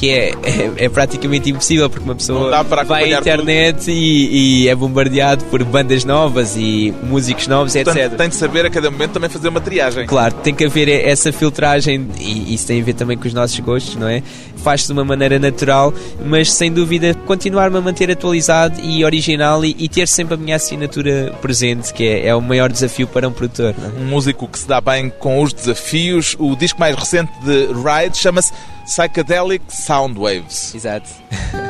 que 0.00 0.08
é, 0.08 0.30
é, 0.30 0.84
é 0.86 0.88
praticamente 0.88 1.50
impossível 1.50 1.90
porque 1.90 2.02
uma 2.02 2.14
pessoa 2.14 2.62
vai 2.86 3.12
à 3.12 3.18
internet 3.18 3.90
e, 3.90 4.62
e 4.62 4.68
é 4.68 4.74
bombardeado 4.74 5.44
por 5.44 5.62
bandas 5.62 6.06
novas 6.06 6.56
e 6.56 6.94
músicos 7.02 7.46
novos, 7.46 7.76
etc. 7.76 7.92
Portanto, 7.92 8.16
tem 8.16 8.28
de 8.30 8.34
saber 8.34 8.64
a 8.64 8.70
cada 8.70 8.90
momento 8.90 9.10
também 9.10 9.28
fazer 9.28 9.48
uma 9.48 9.60
triagem. 9.60 10.06
Claro, 10.06 10.32
tem 10.36 10.54
que 10.54 10.64
haver 10.64 10.88
essa 10.88 11.30
filtragem 11.30 12.08
e 12.18 12.54
isso 12.54 12.66
tem 12.66 12.80
a 12.80 12.84
ver 12.84 12.94
também 12.94 13.18
com 13.18 13.28
os 13.28 13.34
nossos 13.34 13.60
gostos, 13.60 13.96
não 13.96 14.08
é? 14.08 14.22
Faz-se 14.56 14.86
de 14.86 14.94
uma 14.94 15.04
maneira 15.04 15.38
natural, 15.38 15.92
mas 16.24 16.50
sem 16.50 16.72
dúvida 16.72 17.12
continuar-me 17.26 17.76
a 17.76 17.80
manter 17.82 18.10
atualizado 18.10 18.80
e 18.82 19.04
original 19.04 19.62
e, 19.66 19.76
e 19.78 19.86
ter 19.86 20.08
sempre 20.08 20.32
a 20.32 20.36
minha 20.38 20.56
assinatura 20.56 21.34
presente, 21.42 21.92
que 21.92 22.04
é, 22.04 22.28
é 22.28 22.34
o 22.34 22.40
maior 22.40 22.72
desafio 22.72 23.06
para 23.06 23.28
um 23.28 23.32
produtor. 23.32 23.74
É? 23.78 24.00
Um 24.00 24.06
músico 24.06 24.48
que 24.48 24.58
se 24.58 24.66
dá 24.66 24.80
bem 24.80 25.10
com 25.10 25.42
os 25.42 25.52
desafios. 25.52 26.36
O 26.38 26.56
disco 26.56 26.80
mais 26.80 26.96
recente 26.96 27.30
de 27.44 27.66
Ride 27.66 28.16
chama-se 28.16 28.50
Psychedelic 28.90 29.62
Soundwaves. 29.68 30.74
Exato. 30.74 31.10